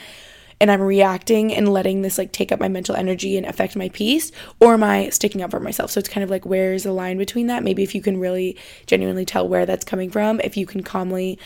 [0.60, 3.90] and I'm reacting and letting this like take up my mental energy and affect my
[3.90, 5.92] peace, or am I sticking up for myself?
[5.92, 7.64] So it's kind of like where's the line between that?
[7.64, 11.40] Maybe if you can really genuinely tell where that's coming from, if you can calmly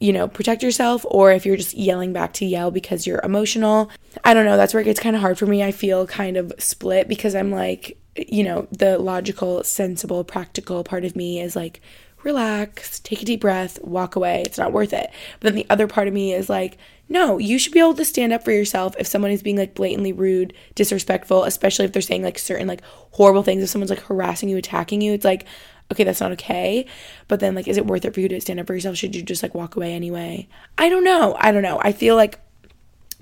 [0.00, 3.90] you know, protect yourself, or if you're just yelling back to yell because you're emotional.
[4.24, 4.56] I don't know.
[4.56, 5.62] That's where it gets kind of hard for me.
[5.62, 11.04] I feel kind of split because I'm like, you know, the logical, sensible, practical part
[11.04, 11.82] of me is like,
[12.22, 14.42] relax, take a deep breath, walk away.
[14.44, 15.10] It's not worth it.
[15.40, 18.04] But then the other part of me is like, no, you should be able to
[18.04, 22.02] stand up for yourself if someone is being like blatantly rude, disrespectful, especially if they're
[22.02, 23.62] saying like certain like horrible things.
[23.62, 25.44] If someone's like harassing you, attacking you, it's like,
[25.92, 26.86] okay, that's not okay.
[27.26, 28.96] But then like, is it worth it for you to stand up for yourself?
[28.96, 30.48] Should you just like walk away anyway?
[30.78, 31.36] I don't know.
[31.40, 31.80] I don't know.
[31.82, 32.38] I feel like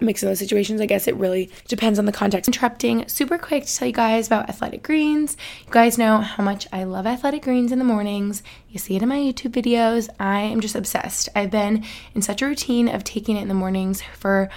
[0.00, 0.80] mix in those situations.
[0.80, 2.48] I guess it really depends on the context.
[2.48, 5.36] Interrupting super quick to tell you guys about athletic greens.
[5.66, 8.42] You guys know how much I love athletic greens in the mornings.
[8.68, 10.08] You see it in my YouTube videos.
[10.18, 11.28] I am just obsessed.
[11.34, 11.84] I've been
[12.14, 14.48] in such a routine of taking it in the mornings for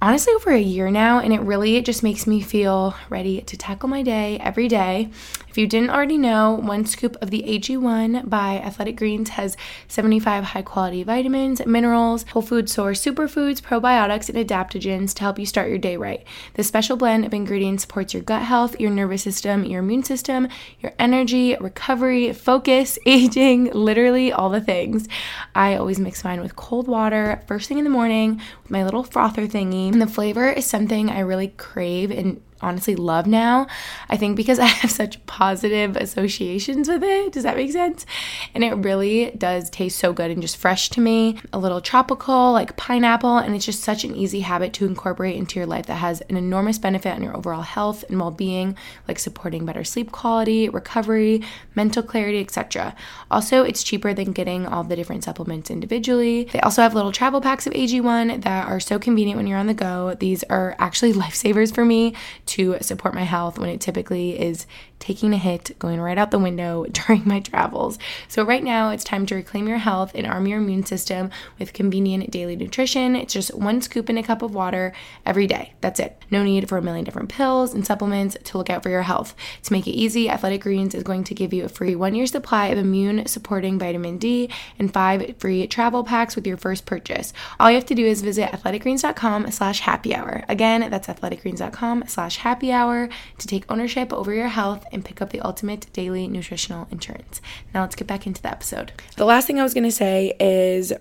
[0.00, 3.88] honestly over a year now, and it really just makes me feel ready to tackle
[3.88, 5.08] my day every day.
[5.56, 9.56] If you didn't already know, one scoop of the AG1 by Athletic Greens has
[9.88, 15.46] 75 high quality vitamins, minerals, whole food source superfoods, probiotics, and adaptogens to help you
[15.46, 16.22] start your day right.
[16.52, 20.46] This special blend of ingredients supports your gut health, your nervous system, your immune system,
[20.80, 25.08] your energy, recovery, focus, aging, literally all the things.
[25.54, 29.04] I always mix mine with cold water first thing in the morning with my little
[29.04, 29.90] frother thingy.
[29.90, 33.66] And the flavor is something I really crave and honestly love now.
[34.08, 37.32] I think because I have such positive associations with it.
[37.32, 38.06] Does that make sense?
[38.54, 41.38] And it really does taste so good and just fresh to me.
[41.52, 45.58] A little tropical, like pineapple, and it's just such an easy habit to incorporate into
[45.58, 48.76] your life that has an enormous benefit on your overall health and well-being,
[49.08, 51.42] like supporting better sleep quality, recovery,
[51.74, 52.94] mental clarity, etc.
[53.30, 56.44] Also, it's cheaper than getting all the different supplements individually.
[56.52, 59.66] They also have little travel packs of AG1 that are so convenient when you're on
[59.66, 60.14] the go.
[60.14, 62.14] These are actually lifesavers for me
[62.46, 64.66] to support my health when it typically is
[64.98, 67.98] taking a hit, going right out the window during my travels.
[68.28, 71.72] So, right now, it's time to reclaim your health and arm your immune system with
[71.72, 73.16] convenient daily nutrition.
[73.16, 74.92] It's just one scoop in a cup of water
[75.24, 75.74] every day.
[75.80, 76.20] That's it.
[76.30, 79.34] No need for a million different pills and supplements to look out for your health.
[79.64, 82.26] To make it easy, Athletic Greens is going to give you a free one year
[82.26, 87.32] supply of immune supporting vitamin D and five free travel packs with your first purchase.
[87.60, 90.44] All you have to do is visit athleticgreens.com slash happy hour.
[90.48, 95.30] Again, that's athleticgreens.com slash happy hour to take ownership over your health and pick up
[95.30, 97.40] the ultimate daily nutritional insurance.
[97.74, 98.92] Now let's get back into the episode.
[99.16, 100.92] The last thing I was going to say is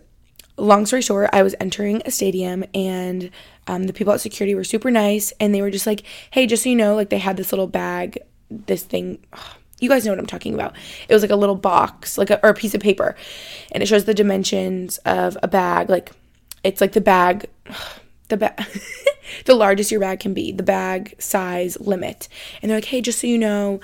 [0.58, 3.30] long story short, I was entering a stadium and
[3.68, 6.64] um, the people at security were super nice and they were just like, hey, just
[6.64, 8.20] so you know, like they had this little bag,
[8.50, 9.20] this thing.
[9.80, 10.74] you guys know what I'm talking about.
[11.10, 13.16] It was like a little box, like a, or a piece of paper,
[13.74, 15.90] and it shows the dimensions of a bag.
[15.90, 16.12] Like
[16.64, 17.48] it's like the bag,
[18.30, 18.66] the bag.
[19.46, 22.28] the largest your bag can be, the bag size limit.
[22.62, 23.80] And they're like, hey, just so you know,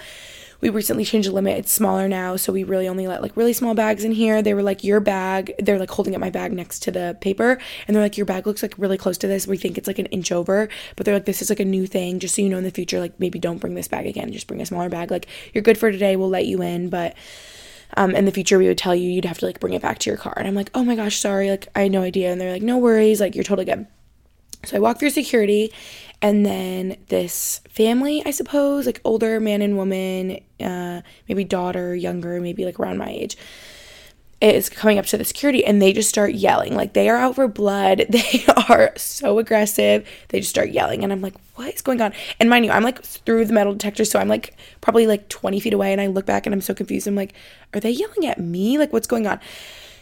[0.62, 1.58] we recently changed the limit.
[1.58, 4.42] It's smaller now, so we really only let like really small bags in here.
[4.42, 7.58] They were like, your bag, they're like holding up my bag next to the paper,
[7.88, 9.48] and they're like, your bag looks like really close to this.
[9.48, 11.88] We think it's like an inch over, but they're like, this is like a new
[11.88, 12.20] thing.
[12.20, 14.32] Just so you know in the future, like maybe don't bring this bag again.
[14.32, 15.10] Just bring a smaller bag.
[15.10, 16.16] Like you're good for today.
[16.16, 17.16] We'll let you in, but
[17.98, 19.98] um, in the future we would tell you you'd have to like bring it back
[20.00, 20.34] to your car.
[20.38, 22.32] And I'm like, oh my gosh, sorry, like I had no idea.
[22.32, 23.88] And they're like, no worries, like you're totally good.
[24.64, 25.72] So I walk through security,
[26.22, 32.40] and then this family, I suppose, like older man and woman, uh, maybe daughter, younger,
[32.40, 33.38] maybe like around my age,
[34.40, 36.76] is coming up to the security and they just start yelling.
[36.76, 38.06] Like they are out for blood.
[38.10, 40.08] They are so aggressive.
[40.30, 41.04] They just start yelling.
[41.04, 42.14] And I'm like, what is going on?
[42.40, 44.06] And mind you, I'm like through the metal detector.
[44.06, 45.92] So I'm like probably like 20 feet away.
[45.92, 47.08] And I look back and I'm so confused.
[47.08, 47.34] I'm like,
[47.74, 48.78] are they yelling at me?
[48.78, 49.40] Like, what's going on?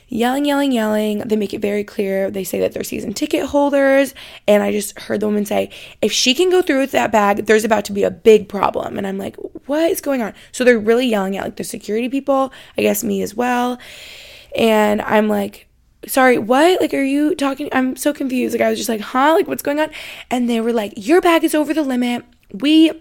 [0.09, 1.19] Yelling, yelling, yelling.
[1.19, 2.29] They make it very clear.
[2.29, 4.13] They say that they're season ticket holders.
[4.47, 5.69] And I just heard the woman say,
[6.01, 8.97] if she can go through with that bag, there's about to be a big problem.
[8.97, 9.37] And I'm like,
[9.67, 10.33] what is going on?
[10.51, 13.79] So they're really yelling at like the security people, I guess me as well.
[14.55, 15.67] And I'm like,
[16.07, 16.81] sorry, what?
[16.81, 17.69] Like, are you talking?
[17.71, 18.53] I'm so confused.
[18.53, 19.33] Like, I was just like, huh?
[19.33, 19.89] Like, what's going on?
[20.31, 22.25] And they were like, your bag is over the limit.
[22.51, 22.91] We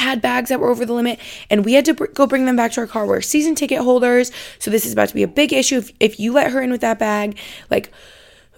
[0.00, 2.56] had bags that were over the limit and we had to br- go bring them
[2.56, 3.06] back to our car.
[3.06, 4.32] We're season ticket holders.
[4.58, 5.78] So this is about to be a big issue.
[5.78, 7.38] If, if you let her in with that bag,
[7.70, 7.92] like,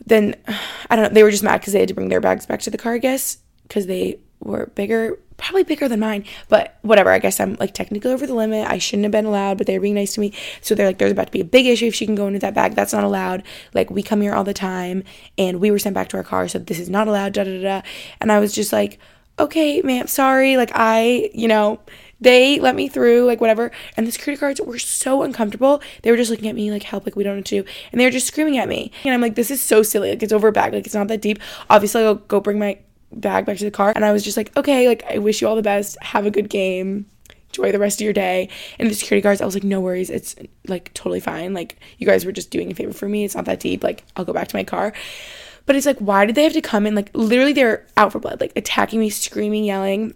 [0.07, 0.35] then
[0.91, 1.15] I don't know.
[1.15, 2.95] They were just mad because they had to bring their bags back to the car,
[2.95, 6.25] I guess, because they were bigger, probably bigger than mine.
[6.49, 7.11] But whatever.
[7.11, 8.69] I guess I'm like technically over the limit.
[8.69, 10.33] I shouldn't have been allowed, but they were being nice to me.
[10.61, 12.39] So they're like, there's about to be a big issue if she can go into
[12.41, 12.75] that bag.
[12.75, 13.43] That's not allowed.
[13.75, 15.05] Like, we come here all the time
[15.37, 16.49] and we were sent back to our car.
[16.49, 17.33] So this is not allowed.
[17.33, 17.83] Da da da.
[18.21, 18.99] And I was just like,
[19.39, 20.57] okay, ma'am, sorry.
[20.57, 21.81] Like, I, you know,
[22.21, 23.73] they let me through, like, whatever.
[23.97, 25.83] And the security guards were so uncomfortable.
[26.03, 27.71] They were just looking at me, like, help, like, we don't know what to do.
[27.91, 28.93] And they were just screaming at me.
[29.05, 30.11] And I'm like, this is so silly.
[30.11, 30.73] Like, it's over a bag.
[30.73, 31.41] Like, it's not that deep.
[31.69, 32.79] Obviously, I'll go bring my
[33.13, 33.93] bag back to the car.
[33.95, 36.01] And I was just like, okay, like, I wish you all the best.
[36.03, 37.07] Have a good game.
[37.49, 38.49] Enjoy the rest of your day.
[38.79, 40.09] And the security guards, I was like, no worries.
[40.09, 40.37] It's
[40.69, 41.53] like totally fine.
[41.53, 43.25] Like, you guys were just doing a favor for me.
[43.25, 43.83] It's not that deep.
[43.85, 44.95] Like, I'll go back to my car.
[45.73, 46.95] But it's like, why did they have to come in?
[46.95, 50.13] Like, literally, they're out for blood, like attacking me, screaming, yelling.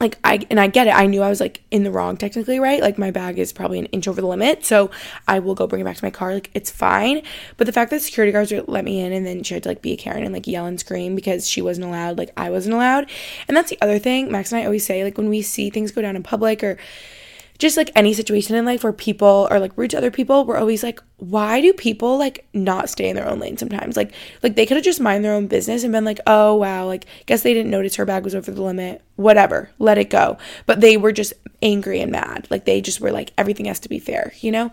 [0.00, 0.90] like I and I get it.
[0.90, 2.82] I knew I was like in the wrong technically, right?
[2.82, 4.90] Like my bag is probably an inch over the limit, so
[5.26, 6.34] I will go bring it back to my car.
[6.34, 7.22] Like it's fine.
[7.56, 9.82] But the fact that security guards let me in and then she had to like
[9.82, 12.74] be a Karen and like yell and scream because she wasn't allowed, like I wasn't
[12.74, 13.08] allowed.
[13.48, 15.92] And that's the other thing Max and I always say, like when we see things
[15.92, 16.76] go down in public or
[17.58, 20.58] just like any situation in life where people are like rude to other people, we're
[20.58, 23.96] always like, why do people like not stay in their own lane sometimes?
[23.96, 26.86] Like, like they could have just mind their own business and been like, oh wow,
[26.86, 29.02] like guess they didn't notice her bag was over the limit.
[29.16, 30.38] Whatever, let it go.
[30.66, 31.32] But they were just
[31.62, 32.46] angry and mad.
[32.50, 34.70] Like they just were like, everything has to be fair, you know?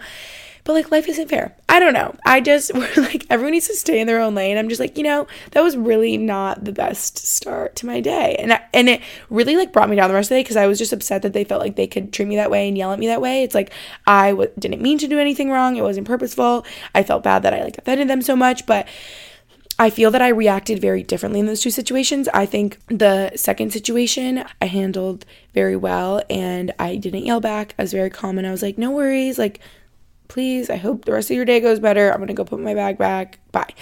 [0.64, 1.55] But like life isn't fair.
[1.68, 2.16] I don't know.
[2.26, 4.57] I just we're like everyone needs to stay in their own lane.
[4.57, 8.36] I'm just like, you know, that was really not the best start to my day.
[8.39, 10.57] And I, and it really like brought me down the rest of the day because
[10.57, 12.78] I was just upset that they felt like they could treat me that way and
[12.78, 13.43] yell at me that way.
[13.43, 13.72] It's like
[14.07, 15.76] I w- didn't mean to do anything wrong.
[15.76, 16.66] It wasn't purposeful.
[16.95, 18.88] I felt bad that I like offended them so much, but
[19.80, 22.30] I feel that I reacted very differently in those two situations.
[22.34, 27.74] I think the second situation I handled very well and I didn't yell back.
[27.80, 29.59] I was very calm and I was like, no worries, like
[30.34, 32.11] please i hope the rest of your day goes better.
[32.11, 33.38] I'm gonna go put my bag back.
[33.51, 33.75] Bye.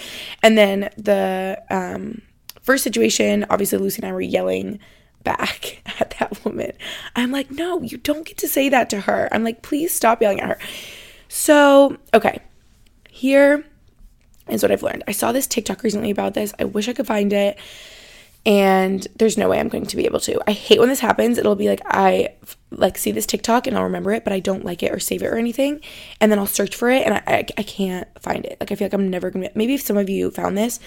[0.44, 2.22] And then the um,
[2.62, 4.78] first situation obviously lucy and i were yelling
[5.24, 6.74] back at that woman.
[7.16, 9.30] I'm like no you don't get to say that to her.
[9.32, 10.60] I'm like please stop yelling at her.
[11.30, 12.40] So okay.
[13.10, 13.64] Here
[14.50, 15.06] is what i've learned.
[15.08, 16.54] I saw this tiktok recently about this.
[16.60, 17.58] I wish i could find it.
[18.46, 20.42] And there's no way I'm going to be able to.
[20.48, 21.38] I hate when this happens.
[21.38, 22.34] It'll be like I
[22.72, 25.22] like see this TikTok and I'll remember it, but I don't like it or save
[25.22, 25.82] it or anything,
[26.20, 28.58] and then I'll search for it and I, I, I can't find it.
[28.60, 29.50] Like I feel like I'm never gonna.
[29.54, 30.80] Maybe if some of you found this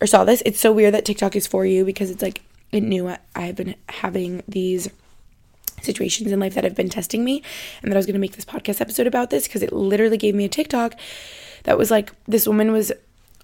[0.00, 2.82] or saw this, it's so weird that TikTok is for you because it's like it
[2.82, 4.88] knew I've been having these
[5.80, 7.42] situations in life that have been testing me,
[7.82, 10.34] and that I was gonna make this podcast episode about this because it literally gave
[10.34, 10.94] me a TikTok
[11.64, 12.92] that was like this woman was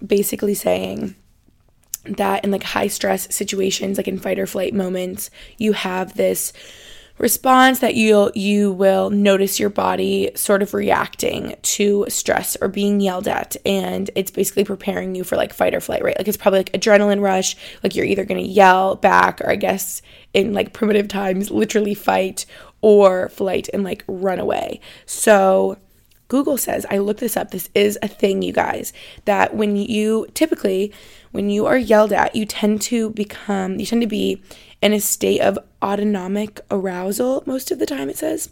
[0.05, 1.15] basically saying
[2.03, 6.53] that in like high stress situations like in fight or flight moments you have this
[7.17, 12.99] response that you'll you will notice your body sort of reacting to stress or being
[12.99, 16.17] yelled at and it's basically preparing you for like fight or flight right?
[16.17, 19.55] Like it's probably like adrenaline rush like you're either going to yell back or i
[19.55, 20.01] guess
[20.33, 22.45] in like primitive times literally fight
[22.85, 24.79] or flight and like run away.
[25.07, 25.79] So
[26.27, 28.93] Google says, I looked this up, this is a thing, you guys,
[29.25, 30.93] that when you typically,
[31.31, 34.39] when you are yelled at, you tend to become, you tend to be
[34.85, 38.51] in a state of autonomic arousal most of the time, it says.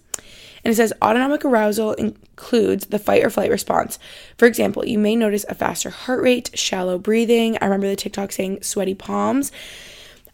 [0.63, 3.99] And it says autonomic arousal includes the fight or flight response.
[4.35, 7.59] For example, you may notice a faster heart rate, shallow breathing.
[7.61, 9.51] I remember the TikTok saying sweaty palms.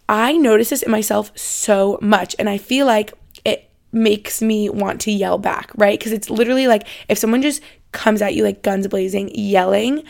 [0.07, 5.01] I notice this in myself so much, and I feel like it makes me want
[5.01, 5.99] to yell back, right?
[5.99, 10.05] Because it's literally like if someone just comes at you like guns blazing, yelling,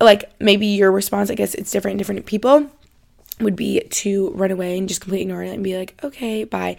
[0.00, 2.68] like maybe your response, I guess it's different in different people,
[3.44, 6.76] would be to run away and just completely ignore it and be like, okay, bye.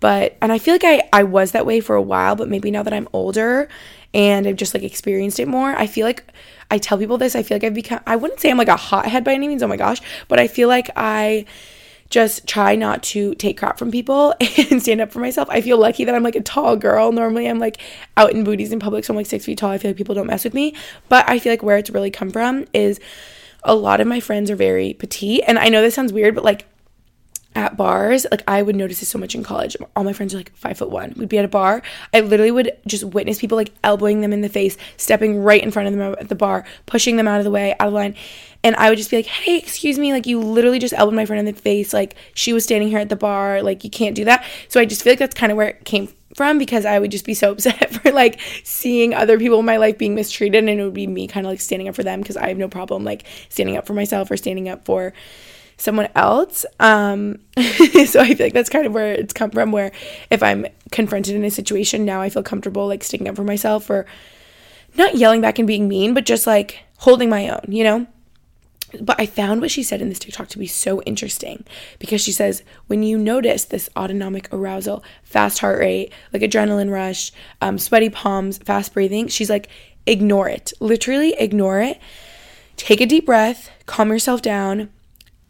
[0.00, 2.70] But, and I feel like I, I was that way for a while, but maybe
[2.70, 3.68] now that I'm older
[4.14, 6.24] and I've just like experienced it more, I feel like
[6.70, 8.76] I tell people this, I feel like I've become, I wouldn't say I'm like a
[8.76, 11.46] hothead by any means, oh my gosh, but I feel like I,
[12.10, 14.34] just try not to take crap from people
[14.70, 15.48] and stand up for myself.
[15.50, 17.12] I feel lucky that I'm like a tall girl.
[17.12, 17.78] Normally, I'm like
[18.16, 19.70] out in booties in public, so I'm like six feet tall.
[19.70, 20.74] I feel like people don't mess with me.
[21.08, 22.98] But I feel like where it's really come from is
[23.62, 25.42] a lot of my friends are very petite.
[25.46, 26.66] And I know this sounds weird, but like
[27.54, 29.76] at bars, like I would notice this so much in college.
[29.96, 31.14] All my friends are like five foot one.
[31.16, 31.82] We'd be at a bar.
[32.14, 35.70] I literally would just witness people like elbowing them in the face, stepping right in
[35.70, 38.14] front of them at the bar, pushing them out of the way, out of line.
[38.62, 41.26] And I would just be like, hey, excuse me, like you literally just elbowed my
[41.26, 41.92] friend in the face.
[41.92, 43.62] Like she was standing here at the bar.
[43.62, 44.44] Like you can't do that.
[44.68, 46.08] So I just feel like that's kind of where it came
[46.38, 49.76] from because I would just be so upset for like seeing other people in my
[49.76, 52.20] life being mistreated and it would be me kind of like standing up for them
[52.22, 55.12] because I have no problem like standing up for myself or standing up for
[55.76, 56.64] someone else.
[56.80, 59.72] Um, so I feel like that's kind of where it's come from.
[59.72, 59.92] Where
[60.30, 63.90] if I'm confronted in a situation now, I feel comfortable like sticking up for myself
[63.90, 64.06] or
[64.96, 68.06] not yelling back and being mean, but just like holding my own, you know?
[69.00, 71.64] But I found what she said in this TikTok to be so interesting
[71.98, 77.32] because she says when you notice this autonomic arousal, fast heart rate, like adrenaline rush,
[77.60, 79.68] um, sweaty palms, fast breathing, she's like,
[80.06, 80.72] ignore it.
[80.80, 82.00] Literally ignore it.
[82.76, 84.88] Take a deep breath, calm yourself down,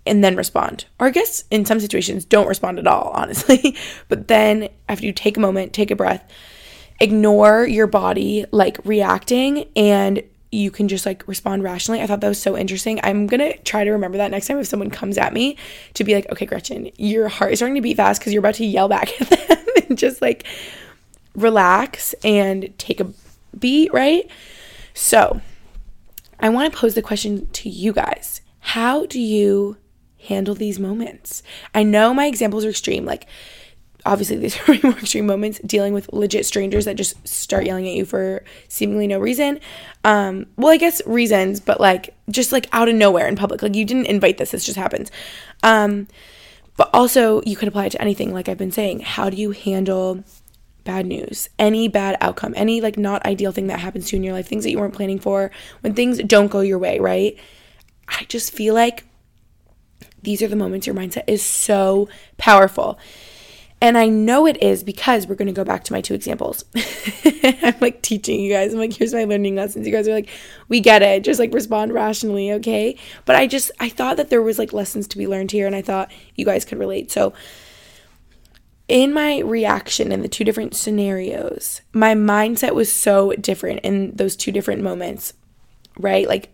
[0.06, 0.86] and then respond.
[0.98, 3.76] Or I guess in some situations, don't respond at all, honestly.
[4.08, 6.28] but then after you take a moment, take a breath,
[7.00, 12.00] ignore your body like reacting and you can just like respond rationally.
[12.00, 13.00] I thought that was so interesting.
[13.02, 15.56] I'm gonna try to remember that next time if someone comes at me
[15.94, 18.54] to be like, okay, Gretchen, your heart is starting to beat fast because you're about
[18.54, 20.46] to yell back at them and just like
[21.34, 23.12] relax and take a
[23.58, 24.28] beat, right?
[24.94, 25.40] So
[26.40, 28.40] I wanna pose the question to you guys.
[28.60, 29.76] How do you
[30.28, 31.42] handle these moments.
[31.74, 33.04] I know my examples are extreme.
[33.04, 33.26] Like,
[34.06, 37.94] obviously these are more extreme moments dealing with legit strangers that just start yelling at
[37.94, 39.60] you for seemingly no reason.
[40.04, 43.62] Um well i guess reasons but like just like out of nowhere in public.
[43.62, 45.10] Like you didn't invite this this just happens
[45.62, 46.06] um
[46.76, 49.00] but also you could apply it to anything like i've been saying.
[49.00, 50.24] How do you handle
[50.84, 51.48] bad news?
[51.58, 54.46] Any bad outcome any like not ideal thing that happens to you in your life
[54.48, 57.36] things that you weren't planning for when things don't go your way right?
[58.08, 59.04] I just feel like
[60.22, 62.98] these are the moments your mindset is so powerful
[63.80, 66.64] and I know it is because we're going to go back to my two examples.
[67.24, 68.72] I'm like teaching you guys.
[68.72, 69.86] I'm like, here's my learning lessons.
[69.86, 70.28] You guys are like,
[70.68, 71.22] we get it.
[71.22, 72.96] Just like respond rationally, okay?
[73.24, 75.76] But I just, I thought that there was like lessons to be learned here and
[75.76, 77.12] I thought you guys could relate.
[77.12, 77.32] So,
[78.88, 84.34] in my reaction in the two different scenarios, my mindset was so different in those
[84.34, 85.34] two different moments,
[85.98, 86.26] right?
[86.26, 86.48] Like,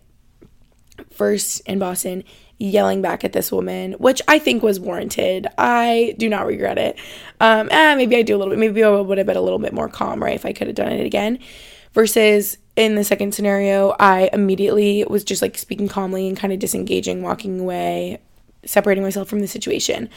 [1.11, 2.25] first in Boston,
[2.57, 5.47] yelling back at this woman, which I think was warranted.
[5.57, 6.97] I do not regret it.
[7.39, 8.59] Um, eh, maybe I do a little bit.
[8.59, 10.75] Maybe I would have been a little bit more calm, right, if I could have
[10.75, 11.39] done it again.
[11.93, 16.59] Versus in the second scenario, I immediately was just like speaking calmly and kind of
[16.59, 18.19] disengaging, walking away,
[18.65, 20.09] separating myself from the situation.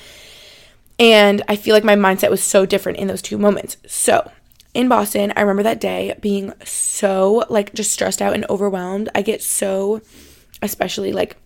[0.99, 3.77] And I feel like my mindset was so different in those two moments.
[3.87, 4.31] So,
[4.75, 9.09] in Boston, I remember that day being so like just stressed out and overwhelmed.
[9.15, 10.03] I get so,
[10.61, 11.37] especially like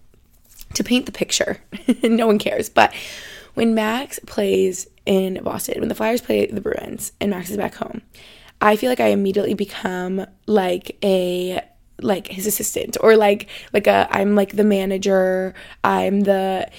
[0.74, 1.58] to paint the picture.
[2.02, 2.68] no one cares.
[2.68, 2.94] But
[3.54, 7.74] when Max plays in Boston, when the Flyers play the Bruins and Max is back
[7.74, 8.02] home,
[8.60, 11.60] I feel like I immediately become like a
[12.00, 15.54] like his assistant or like like a I'm like the manager.
[15.84, 16.70] I'm the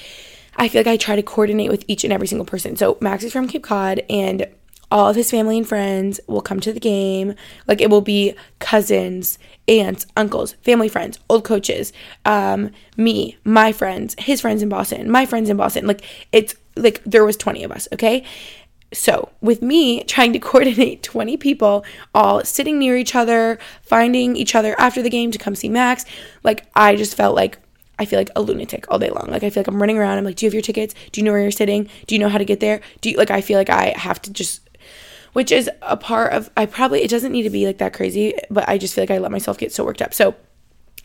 [0.55, 2.75] I feel like I try to coordinate with each and every single person.
[2.75, 4.47] So Max is from Cape Cod and
[4.93, 7.33] all of his family and friends will come to the game.
[7.67, 11.91] Like it will be cousins, aunts, uncles, family friends, old coaches,
[12.25, 15.87] um, me, my friends, his friends in Boston, my friends in Boston.
[15.87, 18.23] Like it's like there was 20 of us, okay?
[18.93, 21.83] So, with me trying to coordinate 20 people
[22.13, 26.05] all sitting near each other, finding each other after the game to come see Max,
[26.43, 27.57] like I just felt like
[27.97, 29.27] I feel like a lunatic all day long.
[29.31, 30.19] Like I feel like I'm running around.
[30.19, 30.93] I'm like, "Do you have your tickets?
[31.11, 31.89] Do you know where you're sitting?
[32.05, 34.21] Do you know how to get there?" Do you like I feel like I have
[34.23, 34.61] to just
[35.33, 38.33] which is a part of I probably it doesn't need to be like that crazy,
[38.49, 40.13] but I just feel like I let myself get so worked up.
[40.13, 40.35] So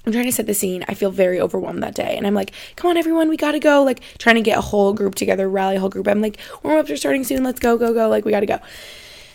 [0.07, 0.85] I'm trying to set the scene.
[0.89, 2.17] I feel very overwhelmed that day.
[2.17, 3.83] And I'm like, come on, everyone, we gotta go.
[3.83, 6.09] Like, trying to get a whole group together, rally a whole group.
[6.09, 7.45] I'm like, warm ups are starting soon.
[7.45, 8.09] Let's go, go, go.
[8.09, 8.59] Like, we gotta go.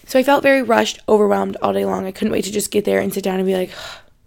[0.07, 2.07] So I felt very rushed, overwhelmed all day long.
[2.07, 3.71] I couldn't wait to just get there and sit down and be like,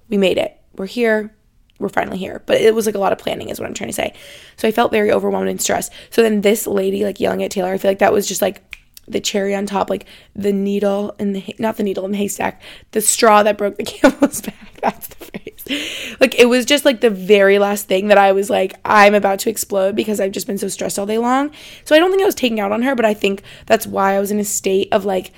[0.09, 0.57] we made it.
[0.77, 1.35] We're here.
[1.81, 2.43] We're finally here.
[2.47, 4.15] But it was like a lot of planning, is what I'm trying to say.
[4.57, 5.93] So I felt very overwhelmed and stressed.
[6.11, 8.76] So then this lady, like, yelling at Taylor, I feel like that was just like
[9.09, 12.61] the cherry on top, like the needle in the not the needle in the haystack,
[12.93, 14.81] the straw that broke the camel's back.
[14.81, 16.17] That's the phrase.
[16.21, 19.41] Like it was just like the very last thing that I was like, I'm about
[19.41, 21.51] to explode because I've just been so stressed all day long.
[21.85, 24.15] So I don't think I was taking out on her, but I think that's why
[24.15, 25.33] I was in a state of like,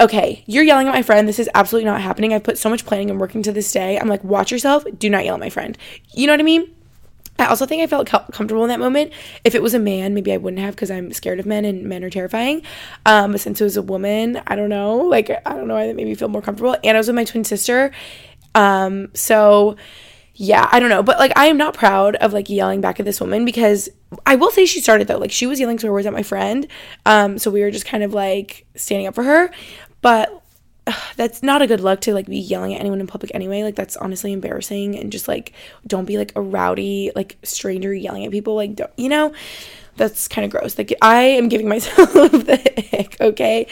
[0.00, 1.28] okay, you're yelling at my friend.
[1.28, 2.32] This is absolutely not happening.
[2.32, 3.98] I've put so much planning and working to this day.
[3.98, 4.84] I'm like, watch yourself.
[4.98, 5.76] Do not yell at my friend.
[6.14, 6.74] You know what I mean?
[7.40, 9.12] I also think I felt comfortable in that moment.
[9.44, 11.84] If it was a man, maybe I wouldn't have because I'm scared of men and
[11.84, 12.62] men are terrifying.
[13.06, 14.96] Um, but since it was a woman, I don't know.
[14.96, 16.76] Like I don't know why that made me feel more comfortable.
[16.84, 17.92] And I was with my twin sister,
[18.54, 19.76] um, so
[20.34, 21.02] yeah, I don't know.
[21.02, 23.88] But like I am not proud of like yelling back at this woman because
[24.24, 25.18] I will say she started though.
[25.18, 26.66] Like she was yelling swear words at my friend.
[27.04, 29.50] Um, so we were just kind of like standing up for her.
[30.00, 30.39] But
[31.16, 33.62] that's not a good look to like be yelling at anyone in public anyway.
[33.62, 35.52] Like that's honestly embarrassing and just like
[35.86, 38.54] don't be like a rowdy like stranger yelling at people.
[38.54, 39.32] Like don't you know?
[39.96, 40.78] That's kind of gross.
[40.78, 43.16] Like I am giving myself the ick.
[43.20, 43.66] Okay.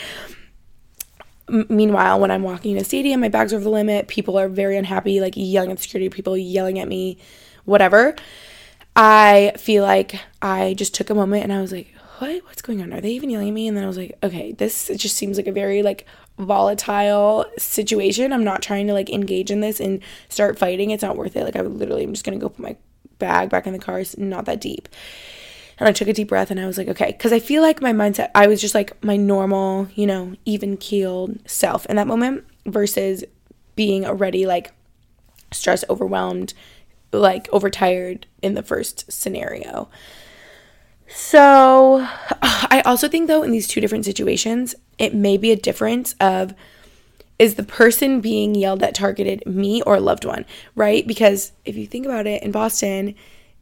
[1.49, 4.07] Meanwhile, when I'm walking in a stadium, my bag's over the limit.
[4.07, 6.11] People are very unhappy, like yelling at security.
[6.11, 7.17] People yelling at me,
[7.65, 8.15] whatever.
[8.95, 12.45] I feel like I just took a moment and I was like, what?
[12.45, 12.93] What's going on?
[12.93, 13.69] Are they even yelling at me?
[13.69, 16.05] And then I was like, okay, this just seems like a very like
[16.39, 18.33] volatile situation.
[18.33, 20.91] I'm not trying to like engage in this and start fighting.
[20.91, 21.45] It's not worth it.
[21.45, 22.77] Like I literally I'm just gonna go put my
[23.19, 24.01] bag back in the car.
[24.01, 24.89] It's not that deep.
[25.79, 27.81] And I took a deep breath and I was like, okay, because I feel like
[27.81, 32.09] my mindset, I was just like my normal, you know, even keeled self in that
[32.09, 33.25] moment versus
[33.77, 34.73] being already like
[35.53, 36.53] stressed, overwhelmed,
[37.13, 39.89] like overtired in the first scenario.
[41.07, 42.07] So,
[42.43, 46.55] I also think though in these two different situations, it may be a difference of
[47.39, 50.45] is the person being yelled at targeted me or a loved one,
[50.75, 51.07] right?
[51.07, 53.15] Because if you think about it in Boston,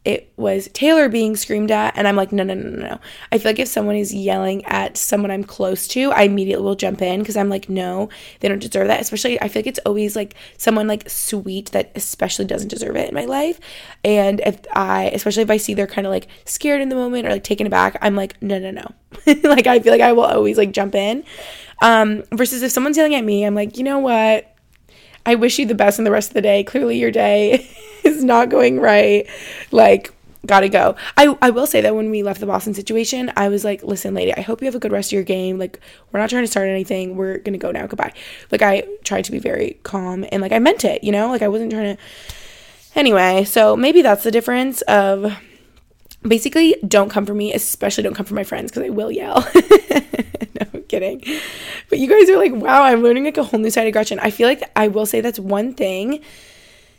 [0.05, 1.97] it was Taylor being screamed at.
[1.97, 2.99] And I'm like, no, no, no, no, no.
[3.31, 6.75] I feel like if someone is yelling at someone I'm close to, I immediately will
[6.75, 9.01] jump in because I'm like, no, they don't deserve that.
[9.01, 13.09] Especially, I feel like it's always like someone like sweet that especially doesn't deserve it
[13.09, 13.59] in my life.
[14.05, 17.27] And if I, especially if I see they're kind of like scared in the moment
[17.27, 18.89] or like taken aback, I'm like, no, no, no.
[19.43, 21.25] like, I feel like I will always like jump in.
[21.81, 24.56] Um, versus if someone's yelling at me, I'm like, you know what?
[25.27, 26.63] I wish you the best in the rest of the day.
[26.63, 27.69] Clearly, your day
[28.03, 29.27] is not going right.
[29.71, 30.13] Like,
[30.45, 30.95] gotta go.
[31.17, 34.13] I, I will say that when we left the Boston situation, I was like, listen,
[34.13, 35.59] lady, I hope you have a good rest of your game.
[35.59, 37.17] Like, we're not trying to start anything.
[37.17, 37.85] We're gonna go now.
[37.87, 38.13] Goodbye.
[38.51, 41.27] Like, I tried to be very calm and like I meant it, you know?
[41.27, 42.01] Like, I wasn't trying to.
[42.95, 45.37] Anyway, so maybe that's the difference of
[46.21, 49.45] basically don't come for me, especially don't come for my friends because I will yell.
[50.87, 51.23] kidding.
[51.89, 54.19] But you guys are like, wow, I'm learning like a whole new side of Gretchen.
[54.19, 56.21] I feel like I will say that's one thing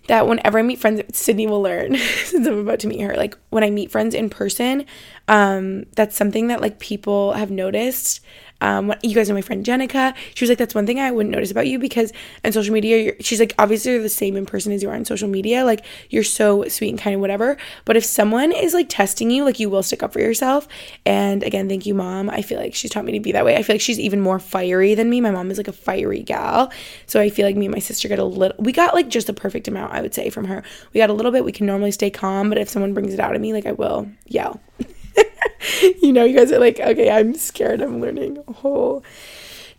[0.09, 3.14] that whenever I meet friends, Sydney will learn since I'm about to meet her.
[3.16, 4.84] Like when I meet friends in person,
[5.28, 8.20] um, that's something that like people have noticed
[8.61, 10.14] um, you guys know my friend Jenica.
[10.34, 12.12] She was like, that's one thing I wouldn't notice about you because
[12.44, 15.04] on social media, she's like, obviously you're the same in person as you are on
[15.04, 15.64] social media.
[15.64, 17.56] Like you're so sweet and kind of whatever.
[17.84, 20.66] But if someone is like testing you, like you will stick up for yourself.
[21.06, 22.30] And again, thank you, mom.
[22.30, 23.56] I feel like she's taught me to be that way.
[23.56, 25.20] I feel like she's even more fiery than me.
[25.20, 26.72] My mom is like a fiery gal.
[27.06, 29.28] So I feel like me and my sister get a little, we got like just
[29.28, 30.62] the perfect amount, I would say, from her.
[30.92, 31.44] We got a little bit.
[31.44, 33.72] We can normally stay calm, but if someone brings it out of me, like I
[33.72, 34.61] will yell.
[36.03, 37.81] you know, you guys are like, okay, I'm scared.
[37.81, 39.05] I'm learning a whole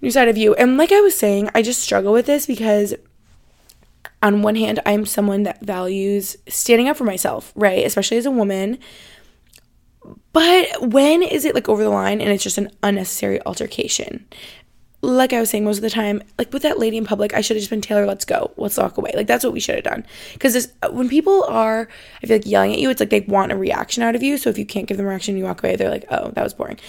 [0.02, 0.54] new side of you.
[0.56, 2.96] And like I was saying, I just struggle with this because
[4.22, 7.86] on one hand, I'm someone that values standing up for myself, right?
[7.86, 8.78] Especially as a woman.
[10.34, 14.26] But when is it like over the line and it's just an unnecessary altercation?
[15.02, 17.42] Like I was saying most of the time, like with that lady in public, I
[17.42, 18.52] should have just been Taylor, let's go.
[18.58, 19.12] Let's walk away.
[19.16, 20.06] Like that's what we should have done.
[20.34, 21.88] Because uh, when people are,
[22.22, 24.38] I feel like yelling at you, it's like they want a reaction out of you.
[24.38, 26.44] So if you can't give them a reaction, you walk away, they're like, oh, that
[26.44, 26.80] was boring.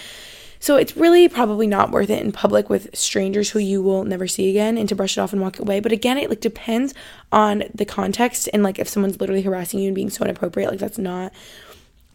[0.59, 4.27] So it's really probably not worth it in public with strangers who you will never
[4.27, 5.79] see again and to brush it off and walk away.
[5.79, 6.93] But again, it like depends
[7.31, 10.79] on the context and like if someone's literally harassing you and being so inappropriate, like
[10.79, 11.33] that's not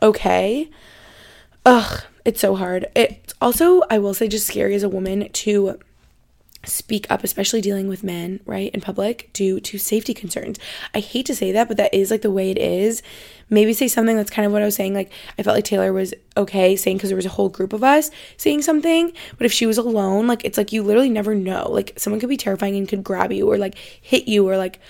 [0.01, 0.70] okay.
[1.64, 2.86] Ugh, it's so hard.
[2.94, 5.80] It's also, I will say, just scary as a woman to
[6.68, 10.58] speak up, especially dealing with men, right, in public due to safety concerns.
[10.94, 13.02] I hate to say that, but that is like the way it is.
[13.48, 14.94] Maybe say something that's kind of what I was saying.
[14.94, 17.84] Like, I felt like Taylor was okay saying because there was a whole group of
[17.84, 21.70] us saying something, but if she was alone, like, it's like you literally never know.
[21.70, 24.80] Like, someone could be terrifying and could grab you or like hit you or like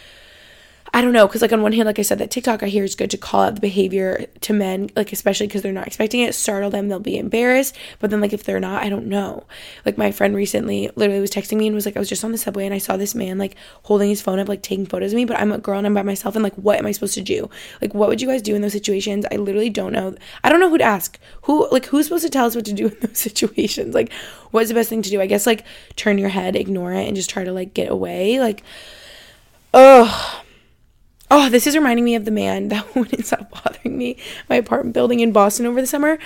[0.95, 2.85] I don't know, because like on one hand, like I said, that TikTok I hear
[2.85, 6.21] is good to call out the behavior to men, like especially because they're not expecting
[6.21, 7.77] it, startle them, they'll be embarrassed.
[7.99, 9.45] But then like if they're not, I don't know.
[9.85, 12.33] Like my friend recently literally was texting me and was like, I was just on
[12.33, 15.13] the subway and I saw this man like holding his phone up, like taking photos
[15.13, 16.93] of me, but I'm a girl and I'm by myself and like what am I
[16.93, 17.51] supposed to do?
[17.83, 19.27] Like what would you guys do in those situations?
[19.31, 20.15] I literally don't know.
[20.45, 21.19] I don't know who to ask.
[21.43, 23.95] Who like who's supposed to tell us what to do in those situations?
[23.95, 24.13] Like
[24.51, 25.21] what's the best thing to do?
[25.21, 25.65] I guess like
[25.97, 28.41] turn your head, ignore it, and just try to like get away.
[28.41, 28.63] Like,
[29.75, 30.43] oh
[31.31, 34.17] Oh, this is reminding me of the man that wouldn't stop bothering me.
[34.49, 36.19] My apartment building in Boston over the summer.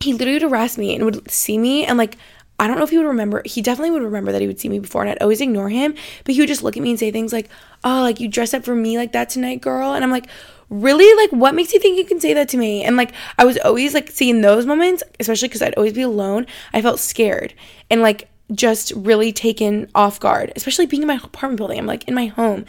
[0.00, 2.18] He literally would harass me and would see me and like
[2.58, 3.42] I don't know if he would remember.
[3.44, 5.94] He definitely would remember that he would see me before, and I'd always ignore him.
[6.24, 7.50] But he would just look at me and say things like,
[7.84, 10.26] "Oh, like you dress up for me like that tonight, girl." And I'm like,
[10.70, 11.14] "Really?
[11.22, 13.58] Like, what makes you think you can say that to me?" And like, I was
[13.58, 16.46] always like seeing those moments, especially because I'd always be alone.
[16.72, 17.52] I felt scared,
[17.90, 21.78] and like just really taken off guard, especially being in my apartment building.
[21.78, 22.64] I'm like in my home.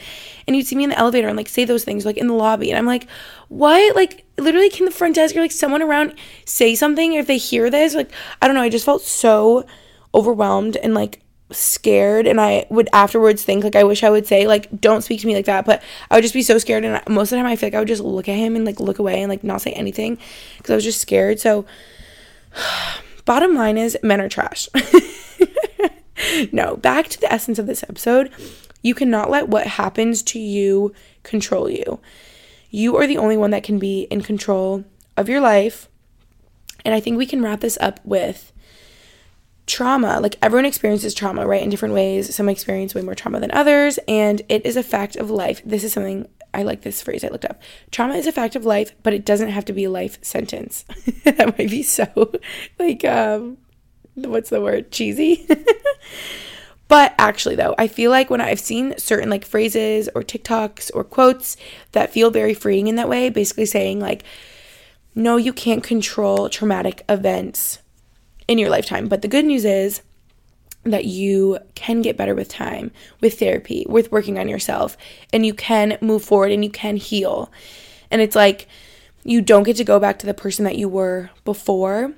[0.47, 2.33] And you'd see me in the elevator and like say those things, like in the
[2.33, 2.71] lobby.
[2.71, 3.07] And I'm like,
[3.47, 3.95] what?
[3.95, 6.13] Like, literally, can the front desk or like someone around
[6.45, 7.93] say something if they hear this?
[7.93, 8.11] Like,
[8.41, 8.61] I don't know.
[8.61, 9.65] I just felt so
[10.15, 11.21] overwhelmed and like
[11.51, 12.25] scared.
[12.25, 15.27] And I would afterwards think, like, I wish I would say, like, don't speak to
[15.27, 15.65] me like that.
[15.65, 16.85] But I would just be so scared.
[16.85, 18.65] And most of the time, I feel like I would just look at him and
[18.65, 20.17] like look away and like not say anything
[20.57, 21.39] because I was just scared.
[21.39, 21.67] So,
[23.25, 24.69] bottom line is men are trash.
[26.51, 28.31] no, back to the essence of this episode.
[28.81, 31.99] You cannot let what happens to you control you.
[32.69, 34.83] You are the only one that can be in control
[35.15, 35.89] of your life.
[36.85, 38.51] And I think we can wrap this up with
[39.65, 40.19] trauma.
[40.19, 42.33] Like everyone experiences trauma, right, in different ways.
[42.33, 45.61] Some experience way more trauma than others, and it is a fact of life.
[45.65, 47.61] This is something I like this phrase I looked up.
[47.91, 50.85] Trauma is a fact of life, but it doesn't have to be a life sentence.
[51.23, 52.31] that might be so
[52.79, 53.57] like um
[54.17, 54.91] what's the word?
[54.91, 55.47] Cheesy.
[56.87, 61.03] but actually, though, I feel like when I've seen certain like phrases or TikToks or
[61.03, 61.57] quotes
[61.91, 64.23] that feel very freeing in that way, basically saying, like,
[65.15, 67.79] no, you can't control traumatic events
[68.47, 69.07] in your lifetime.
[69.07, 70.01] But the good news is
[70.83, 74.97] that you can get better with time, with therapy, with working on yourself,
[75.33, 77.51] and you can move forward and you can heal.
[78.09, 78.67] And it's like,
[79.23, 82.13] you don't get to go back to the person that you were before,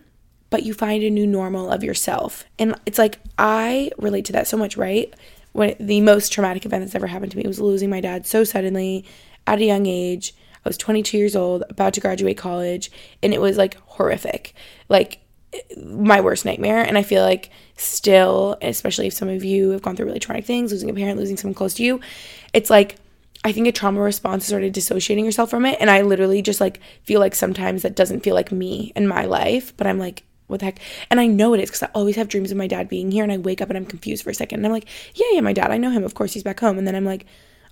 [0.49, 2.45] but you find a new normal of yourself.
[2.57, 5.13] And it's like, I relate to that so much, right?
[5.51, 8.43] When the most traumatic event that's ever happened to me was losing my dad so
[8.43, 9.05] suddenly
[9.47, 10.33] at a young age.
[10.65, 12.91] I was 22 years old, about to graduate college,
[13.23, 14.53] and it was like horrific.
[14.89, 15.19] Like,
[15.77, 16.83] my worst nightmare.
[16.83, 20.45] And I feel like still, especially if some of you have gone through really traumatic
[20.45, 21.99] things, losing a parent, losing someone close to you,
[22.53, 22.97] it's like
[23.43, 25.77] I think a trauma response is sort of dissociating yourself from it.
[25.79, 29.25] And I literally just like feel like sometimes that doesn't feel like me in my
[29.25, 30.79] life, but I'm like, what the heck?
[31.09, 33.23] And I know it is because I always have dreams of my dad being here
[33.23, 34.59] and I wake up and I'm confused for a second.
[34.59, 36.03] And I'm like, yeah, yeah, my dad, I know him.
[36.03, 36.77] Of course he's back home.
[36.77, 37.25] And then I'm like,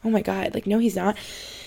[0.03, 1.17] oh my God, like, no, he's not.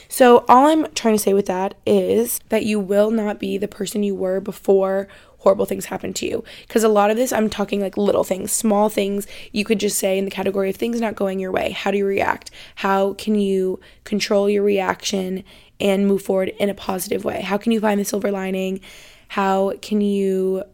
[0.08, 3.68] So, all I'm trying to say with that is that you will not be the
[3.68, 5.06] person you were before
[5.38, 6.44] horrible things happen to you.
[6.66, 9.98] Because a lot of this, I'm talking like little things, small things you could just
[9.98, 11.70] say in the category of things not going your way.
[11.70, 12.50] How do you react?
[12.76, 15.44] How can you control your reaction
[15.78, 17.40] and move forward in a positive way?
[17.40, 18.80] How can you find the silver lining?
[19.28, 20.64] How can you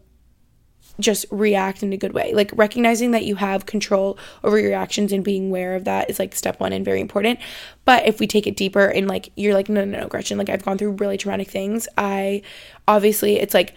[0.99, 2.33] just react in a good way.
[2.33, 6.19] Like recognizing that you have control over your actions and being aware of that is
[6.19, 7.39] like step one and very important.
[7.85, 10.49] But if we take it deeper and like you're like, no, no, no, Gretchen, like
[10.49, 11.87] I've gone through really traumatic things.
[11.97, 12.41] I
[12.87, 13.75] obviously, it's like,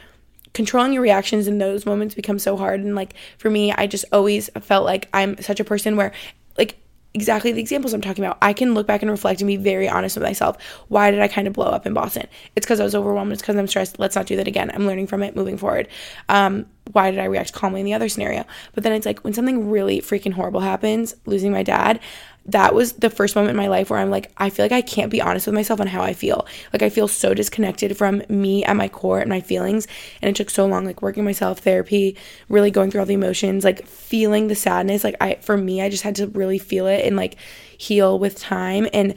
[0.53, 4.05] controlling your reactions in those moments becomes so hard and like for me i just
[4.13, 6.13] always felt like i'm such a person where
[6.59, 6.77] like
[7.15, 9.89] exactly the examples i'm talking about i can look back and reflect and be very
[9.89, 10.57] honest with myself
[10.89, 13.43] why did i kind of blow up in boston it's because i was overwhelmed it's
[13.43, 15.89] because i'm stressed let's not do that again i'm learning from it moving forward
[16.29, 19.33] um, why did i react calmly in the other scenario but then it's like when
[19.33, 22.01] something really freaking horrible happens losing my dad
[22.47, 24.81] that was the first moment in my life where I'm like, I feel like I
[24.81, 26.47] can't be honest with myself on how I feel.
[26.73, 29.87] Like, I feel so disconnected from me at my core and my feelings.
[30.23, 32.17] And it took so long, like, working myself, therapy,
[32.49, 35.05] really going through all the emotions, like, feeling the sadness.
[35.05, 37.37] Like, I, for me, I just had to really feel it and, like,
[37.77, 38.89] heal with time.
[38.93, 39.15] And,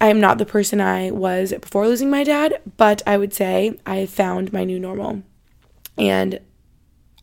[0.00, 3.80] I am not the person I was before losing my dad, but I would say
[3.84, 5.24] I found my new normal.
[5.96, 6.38] And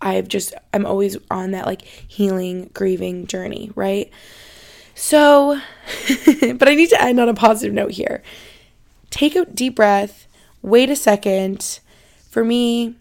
[0.06, 4.12] I've just, I'm always on that like healing, grieving journey, right?
[4.94, 5.60] So,
[6.26, 8.22] but I need to end on a positive note here.
[9.10, 10.28] Take a deep breath,
[10.62, 11.80] wait a second.
[12.30, 12.96] For me,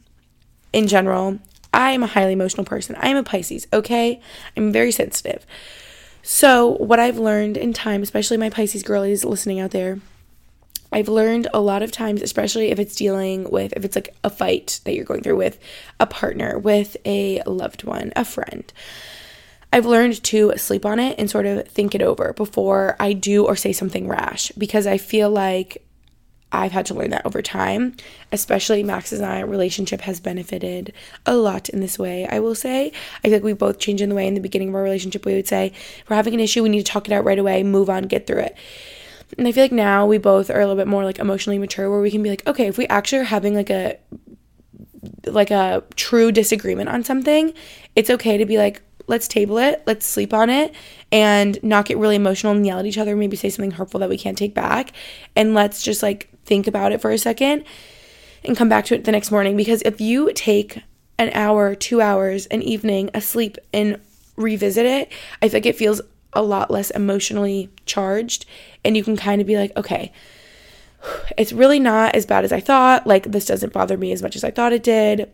[0.72, 1.40] in general,
[1.74, 2.96] I am a highly emotional person.
[2.98, 4.20] I am a Pisces, okay?
[4.56, 5.44] I'm very sensitive.
[6.22, 9.98] So, what I've learned in time, especially my Pisces girlies listening out there,
[10.94, 14.30] I've learned a lot of times, especially if it's dealing with, if it's like a
[14.30, 15.58] fight that you're going through with
[15.98, 18.72] a partner, with a loved one, a friend,
[19.72, 23.44] I've learned to sleep on it and sort of think it over before I do
[23.44, 25.84] or say something rash because I feel like
[26.52, 27.96] I've had to learn that over time,
[28.30, 30.92] especially Max's and I relationship has benefited
[31.26, 32.24] a lot in this way.
[32.28, 34.68] I will say, I feel like we both changed in the way in the beginning
[34.68, 35.26] of our relationship.
[35.26, 35.72] We would say,
[36.08, 38.28] we're having an issue, we need to talk it out right away, move on, get
[38.28, 38.56] through it.
[39.38, 41.90] And I feel like now we both are a little bit more like emotionally mature
[41.90, 43.98] where we can be like, okay, if we actually are having like a
[45.26, 47.52] like a true disagreement on something,
[47.96, 50.74] it's okay to be like, let's table it, let's sleep on it,
[51.12, 54.08] and not get really emotional and yell at each other, maybe say something hurtful that
[54.08, 54.92] we can't take back.
[55.36, 57.64] And let's just like think about it for a second
[58.44, 59.56] and come back to it the next morning.
[59.56, 60.82] Because if you take
[61.18, 64.00] an hour, two hours, an evening, a sleep, and
[64.36, 66.00] revisit it, I think it feels
[66.34, 68.46] a lot less emotionally charged.
[68.84, 70.12] And you can kind of be like, okay,
[71.36, 73.06] it's really not as bad as I thought.
[73.06, 75.30] Like, this doesn't bother me as much as I thought it did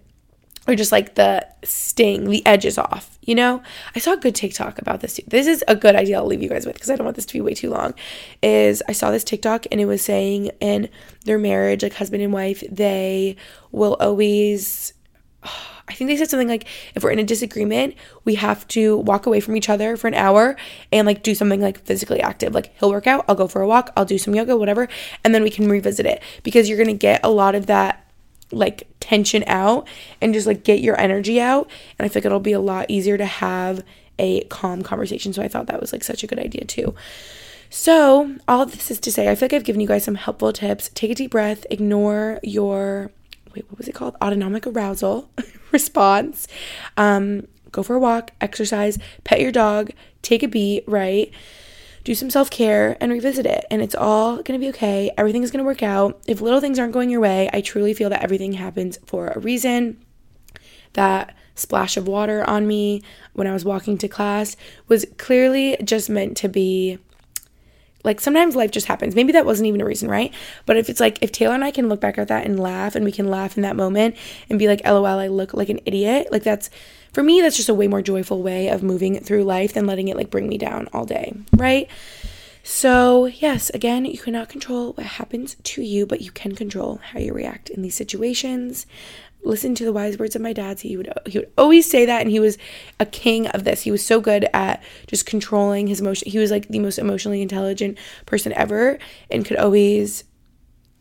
[0.67, 3.63] or just like the sting, the edge is off, you know?
[3.97, 5.23] I saw a good TikTok about this too.
[5.27, 7.27] This is a good idea I'll leave you guys with because I don't want this
[7.27, 7.95] to be way too long.
[8.43, 10.89] Is I saw this TikTok and it was saying in
[11.25, 13.37] their marriage, like husband and wife, they
[13.73, 14.93] will always
[15.91, 19.27] I think they said something like if we're in a disagreement, we have to walk
[19.27, 20.57] away from each other for an hour
[20.93, 22.55] and like do something like physically active.
[22.55, 24.89] Like he'll work out, I'll go for a walk, I'll do some yoga, whatever,
[25.25, 28.07] and then we can revisit it because you're going to get a lot of that
[28.53, 29.87] like tension out
[30.21, 31.69] and just like get your energy out.
[31.99, 33.85] And I think it'll be a lot easier to have
[34.19, 35.33] a calm conversation.
[35.33, 36.95] So I thought that was like such a good idea too.
[37.73, 40.17] So, all of this is to say, I feel like I've given you guys some
[40.17, 40.91] helpful tips.
[40.93, 43.13] Take a deep breath, ignore your,
[43.55, 44.17] wait, what was it called?
[44.23, 45.31] Autonomic arousal
[45.73, 46.49] response.
[46.97, 49.91] Um, go for a walk, exercise, pet your dog,
[50.23, 51.33] take a beat, right?
[52.05, 53.65] do some self care and revisit it.
[53.71, 55.11] And it's all to be okay.
[55.17, 56.21] Everything is to work out.
[56.27, 59.39] If little things aren't going your way, I truly feel that everything happens for a
[59.39, 60.03] reason.
[60.95, 63.03] That splash of water on me
[63.35, 64.57] when I was walking to class
[64.89, 66.99] was clearly just meant to be
[68.05, 69.15] like sometimes life just happens.
[69.15, 70.33] Maybe that wasn't even a reason, right?
[70.67, 72.95] But if it's like if Taylor and I can look back at that and laugh
[72.95, 74.17] and we can laugh in that moment
[74.49, 76.71] and be like, LOL, I look like an idiot, like that's
[77.13, 80.09] for me, that's just a way more joyful way of moving through life than letting
[80.09, 81.89] it like bring me down all day, right?
[82.63, 87.19] So, yes, again, you cannot control what happens to you, but you can control how
[87.19, 88.87] you react in these situations.
[89.43, 90.83] Listen to the wise words of my dad's.
[90.83, 92.59] He would he would always say that, and he was
[92.99, 93.83] a king of this.
[93.83, 96.31] He was so good at just controlling his emotion.
[96.31, 98.99] He was like the most emotionally intelligent person ever,
[99.31, 100.25] and could always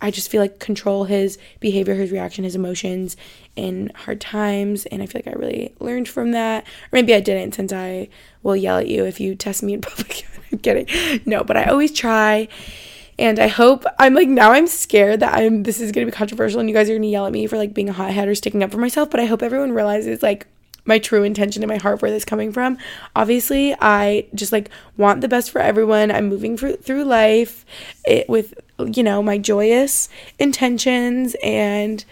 [0.01, 3.17] I just feel like control his behavior, his reaction, his emotions
[3.55, 4.85] in hard times.
[4.85, 6.63] And I feel like I really learned from that.
[6.63, 8.07] Or maybe I didn't since I
[8.41, 10.25] will yell at you if you test me in public.
[10.51, 11.21] I'm kidding.
[11.25, 12.47] No, but I always try.
[13.19, 16.61] And I hope I'm like now I'm scared that I'm this is gonna be controversial
[16.61, 18.63] and you guys are gonna yell at me for like being a hothead or sticking
[18.63, 19.09] up for myself.
[19.11, 20.47] But I hope everyone realizes like
[20.85, 22.77] my true intention in my heart where this coming from.
[23.15, 26.11] Obviously, I just like want the best for everyone.
[26.11, 27.65] I'm moving for, through life
[28.05, 30.07] it, with you know my joyous
[30.39, 32.05] intentions and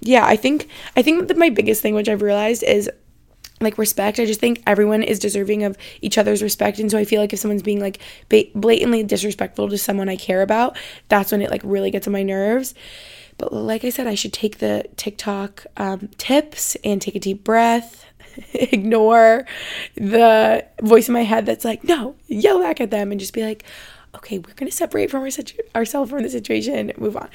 [0.00, 2.90] yeah, I think I think that my biggest thing which I've realized is
[3.60, 4.18] like respect.
[4.18, 6.78] I just think everyone is deserving of each other's respect.
[6.78, 8.00] And so I feel like if someone's being like
[8.54, 12.22] blatantly disrespectful to someone I care about, that's when it like really gets on my
[12.22, 12.74] nerves.
[13.36, 17.44] But like I said, I should take the TikTok um, tips and take a deep
[17.44, 18.04] breath,
[18.52, 19.46] ignore
[19.94, 23.42] the voice in my head that's like, no, yell back at them and just be
[23.42, 23.64] like,
[24.14, 27.28] okay, we're going to separate from our situ- ourselves from the situation, move on.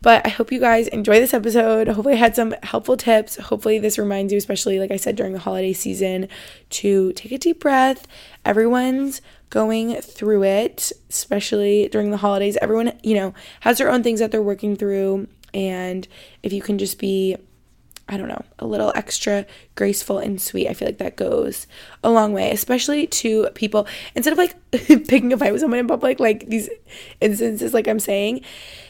[0.00, 1.88] But I hope you guys enjoy this episode.
[1.88, 3.36] Hopefully, I had some helpful tips.
[3.36, 6.28] Hopefully, this reminds you, especially like I said during the holiday season,
[6.70, 8.06] to take a deep breath.
[8.44, 9.20] Everyone's
[9.50, 12.56] going through it, especially during the holidays.
[12.62, 15.28] Everyone, you know, has their own things that they're working through.
[15.52, 16.08] And
[16.42, 17.36] if you can just be
[18.12, 20.68] I don't know, a little extra graceful and sweet.
[20.68, 21.66] I feel like that goes
[22.04, 23.86] a long way, especially to people.
[24.14, 26.68] Instead of like picking a fight with someone in public, like these
[27.22, 28.42] instances, like I'm saying,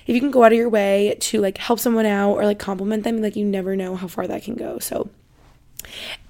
[0.06, 2.58] if you can go out of your way to like help someone out or like
[2.58, 4.80] compliment them, like you never know how far that can go.
[4.80, 5.08] So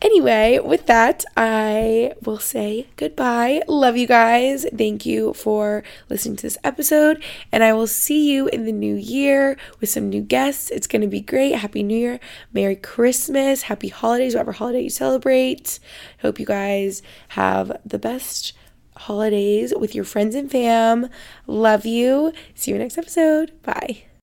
[0.00, 3.62] Anyway, with that, I will say goodbye.
[3.68, 4.66] Love you guys.
[4.76, 7.22] Thank you for listening to this episode.
[7.52, 10.70] And I will see you in the new year with some new guests.
[10.70, 11.54] It's going to be great.
[11.54, 12.20] Happy New Year.
[12.52, 13.62] Merry Christmas.
[13.62, 15.78] Happy holidays, whatever holiday you celebrate.
[16.20, 18.52] Hope you guys have the best
[18.96, 21.08] holidays with your friends and fam.
[21.46, 22.32] Love you.
[22.54, 23.52] See you next episode.
[23.62, 24.04] Bye.